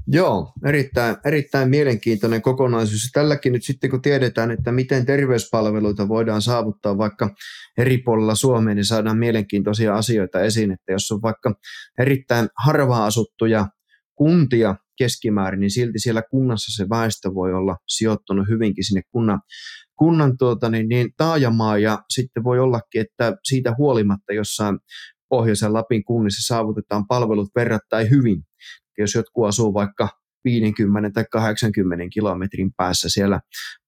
Joo, 0.08 0.52
erittäin, 0.64 1.16
erittäin 1.24 1.68
mielenkiintoinen 1.70 2.42
kokonaisuus. 2.42 3.10
Tälläkin 3.12 3.52
nyt 3.52 3.64
sitten 3.64 3.90
kun 3.90 4.02
tiedetään, 4.02 4.50
että 4.50 4.72
miten 4.72 5.06
terveyspalveluita 5.06 6.08
voidaan 6.08 6.42
saavuttaa 6.42 6.98
vaikka 6.98 7.34
eri 7.78 7.98
puolilla 7.98 8.34
Suomea, 8.34 8.74
niin 8.74 8.84
saadaan 8.84 9.18
mielenkiintoisia 9.18 9.94
asioita 9.94 10.40
esiin, 10.40 10.70
että 10.70 10.92
jos 10.92 11.12
on 11.12 11.22
vaikka 11.22 11.54
erittäin 11.98 12.48
harvaa 12.64 13.06
asuttuja 13.06 13.66
kuntia 14.16 14.74
keskimäärin, 14.98 15.60
niin 15.60 15.70
silti 15.70 15.98
siellä 15.98 16.22
kunnassa 16.30 16.76
se 16.76 16.88
väestö 16.88 17.34
voi 17.34 17.54
olla 17.54 17.76
sijoittunut 17.88 18.48
hyvinkin 18.48 18.84
sinne 18.84 19.02
kunnan, 19.10 19.40
kunnan 19.98 20.38
tuota, 20.38 20.70
niin, 20.70 20.88
niin 20.88 21.08
taajamaa 21.16 21.78
ja 21.78 21.98
sitten 22.10 22.44
voi 22.44 22.58
ollakin, 22.58 23.00
että 23.00 23.36
siitä 23.48 23.74
huolimatta 23.78 24.32
jossain 24.32 24.78
Pohjoisen 25.28 25.72
Lapin 25.72 26.04
kunnissa 26.04 26.54
saavutetaan 26.54 27.06
palvelut 27.06 27.48
verrattain 27.56 28.10
hyvin. 28.10 28.42
Jos 28.98 29.14
jotkut 29.14 29.48
asuu 29.48 29.74
vaikka 29.74 30.08
50 30.44 31.10
tai 31.10 31.24
80 31.30 32.04
kilometrin 32.12 32.70
päässä 32.76 33.08
siellä 33.08 33.40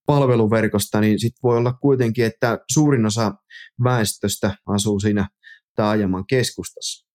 palveluverkosta, 0.05 1.01
niin 1.01 1.19
sitten 1.19 1.39
voi 1.43 1.57
olla 1.57 1.73
kuitenkin, 1.73 2.25
että 2.25 2.59
suurin 2.73 3.05
osa 3.05 3.31
väestöstä 3.83 4.55
asuu 4.67 4.99
siinä 4.99 5.27
taajaman 5.75 6.23
keskustassa. 6.29 7.08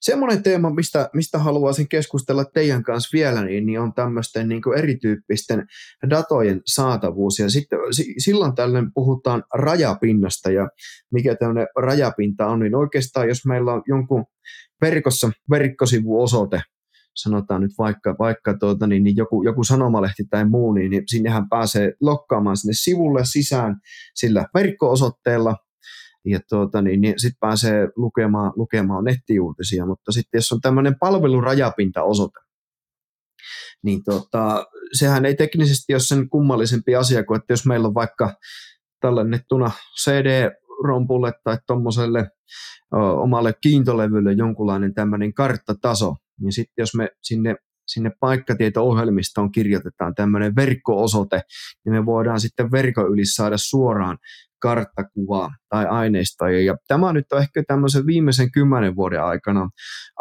Semmoinen 0.00 0.42
teema, 0.42 0.70
mistä, 0.74 1.10
mistä 1.14 1.38
haluaisin 1.38 1.88
keskustella 1.88 2.44
teidän 2.44 2.82
kanssa 2.82 3.16
vielä, 3.16 3.44
niin, 3.44 3.66
niin 3.66 3.80
on 3.80 3.94
tämmöisten 3.94 4.48
niin 4.48 4.62
erityyppisten 4.76 5.66
datojen 6.10 6.60
saatavuus. 6.66 7.38
Ja 7.38 7.50
sitten 7.50 7.78
silloin 8.18 8.54
tällöin 8.54 8.92
puhutaan 8.94 9.42
rajapinnasta 9.54 10.50
ja 10.50 10.68
mikä 11.12 11.34
tämmöinen 11.34 11.66
rajapinta 11.76 12.46
on, 12.46 12.60
niin 12.60 12.74
oikeastaan 12.74 13.28
jos 13.28 13.46
meillä 13.46 13.72
on 13.72 13.82
jonkun 13.88 14.24
verkossa 14.80 15.30
verkkosivuosoite, 15.50 16.62
sanotaan 17.14 17.60
nyt 17.60 17.72
vaikka, 17.78 18.16
vaikka 18.18 18.54
tuota, 18.58 18.86
niin, 18.86 19.04
niin 19.04 19.16
joku, 19.16 19.42
joku 19.42 19.64
sanomalehti 19.64 20.24
tai 20.30 20.44
muu, 20.44 20.72
niin, 20.72 20.90
niin 20.90 21.02
sinnehän 21.06 21.48
pääsee 21.48 21.92
lokkaamaan 22.00 22.56
sinne 22.56 22.72
sivulle 22.74 23.24
sisään 23.24 23.76
sillä 24.14 24.46
verkko-osoitteella, 24.54 25.56
ja 26.26 26.40
tuota, 26.48 26.82
niin, 26.82 27.00
niin 27.00 27.14
sitten 27.16 27.38
pääsee 27.40 27.88
lukemaan, 27.96 28.52
lukemaan 28.56 29.04
nettiuutisia, 29.04 29.86
mutta 29.86 30.12
sitten 30.12 30.38
jos 30.38 30.52
on 30.52 30.60
tämmöinen 30.60 30.98
palvelurajapinta-osoite, 31.00 32.40
niin 33.82 34.04
tota, 34.04 34.66
sehän 34.92 35.24
ei 35.24 35.34
teknisesti 35.34 35.94
ole 35.94 36.00
sen 36.00 36.28
kummallisempi 36.28 36.96
asia 36.96 37.24
kuin, 37.24 37.40
että 37.40 37.52
jos 37.52 37.66
meillä 37.66 37.88
on 37.88 37.94
vaikka 37.94 38.34
tallennettuna 39.00 39.70
CD-rompulle 40.02 41.32
tai 41.44 41.58
tuommoiselle 41.66 42.30
omalle 43.22 43.54
kiintolevylle 43.62 44.32
jonkunlainen 44.32 44.94
tämmöinen 44.94 45.34
karttataso, 45.34 46.14
niin 46.40 46.52
sitten 46.52 46.82
jos 46.82 46.94
me 46.94 47.08
sinne 47.22 47.56
sinne 47.92 48.10
paikkatieto-ohjelmistoon 48.20 49.52
kirjoitetaan 49.52 50.14
tämmöinen 50.14 50.56
verkko-osoite, 50.56 51.42
niin 51.84 51.92
me 51.92 52.06
voidaan 52.06 52.40
sitten 52.40 52.70
verkon 52.70 53.12
yli 53.12 53.26
saada 53.26 53.56
suoraan 53.58 54.18
karttakuvaa 54.60 55.50
tai 55.68 55.86
aineistoja. 55.86 56.64
Ja 56.64 56.76
tämä 56.88 57.12
nyt 57.12 57.32
on 57.32 57.40
ehkä 57.40 57.62
tämmöisen 57.66 58.06
viimeisen 58.06 58.52
kymmenen 58.52 58.96
vuoden 58.96 59.24
aikana 59.24 59.68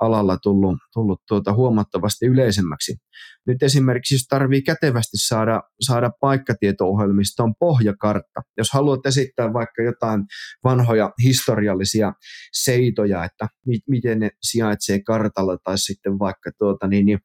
alalla 0.01 0.37
tullut, 0.43 0.77
tullut 0.93 1.21
tuota 1.27 1.53
huomattavasti 1.53 2.25
yleisemmäksi. 2.25 2.95
Nyt 3.47 3.63
esimerkiksi 3.63 4.15
jos 4.15 4.25
tarvii 4.29 4.61
kätevästi 4.61 5.17
saada, 5.17 5.61
saada 5.81 6.11
paikkatieto-ohjelmistoon 6.21 7.53
pohjakartta, 7.59 8.41
jos 8.57 8.71
haluat 8.73 9.05
esittää 9.05 9.53
vaikka 9.53 9.81
jotain 9.83 10.23
vanhoja 10.63 11.11
historiallisia 11.23 12.13
seitoja, 12.53 13.23
että 13.23 13.47
mi- 13.65 13.79
miten 13.87 14.19
ne 14.19 14.29
sijaitsee 14.41 14.99
kartalla 15.03 15.57
tai 15.63 15.77
sitten 15.77 16.19
vaikka 16.19 16.51
tuota, 16.57 16.87
niin, 16.87 17.05
niin 17.05 17.19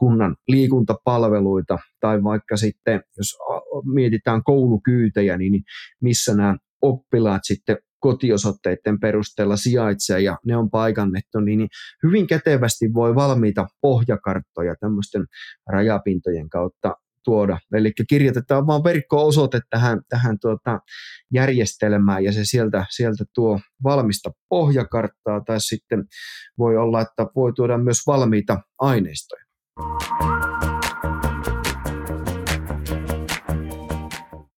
kunnan 0.00 0.36
liikuntapalveluita 0.48 1.78
tai 2.00 2.22
vaikka 2.22 2.56
sitten, 2.56 3.02
jos 3.16 3.38
mietitään 3.94 4.42
koulukyytejä, 4.44 5.36
niin 5.38 5.62
missä 6.02 6.34
nämä 6.34 6.56
oppilaat 6.82 7.40
sitten 7.44 7.76
kotiosoitteiden 7.98 9.00
perusteella 9.00 9.56
sijaitsee 9.56 10.20
ja 10.20 10.38
ne 10.46 10.56
on 10.56 10.70
paikannettu, 10.70 11.40
niin 11.40 11.68
hyvin 12.02 12.26
kätevästi 12.26 12.94
voi 12.94 13.14
valmiita 13.14 13.66
pohjakarttoja 13.80 14.74
tämmöisten 14.80 15.24
rajapintojen 15.72 16.48
kautta 16.48 16.94
tuoda. 17.24 17.58
Eli 17.72 17.92
kirjoitetaan 18.08 18.66
vaan 18.66 18.84
verkko-osoite 18.84 19.60
tähän, 19.70 20.00
tähän 20.08 20.38
tuota 20.40 20.80
järjestelmään 21.34 22.24
ja 22.24 22.32
se 22.32 22.44
sieltä, 22.44 22.86
sieltä 22.90 23.24
tuo 23.34 23.60
valmista 23.84 24.30
pohjakarttaa 24.48 25.40
tai 25.46 25.60
sitten 25.60 26.04
voi 26.58 26.76
olla, 26.76 27.00
että 27.00 27.26
voi 27.36 27.52
tuoda 27.52 27.78
myös 27.78 27.98
valmiita 28.06 28.60
aineistoja. 28.78 29.49
Música 29.80 30.49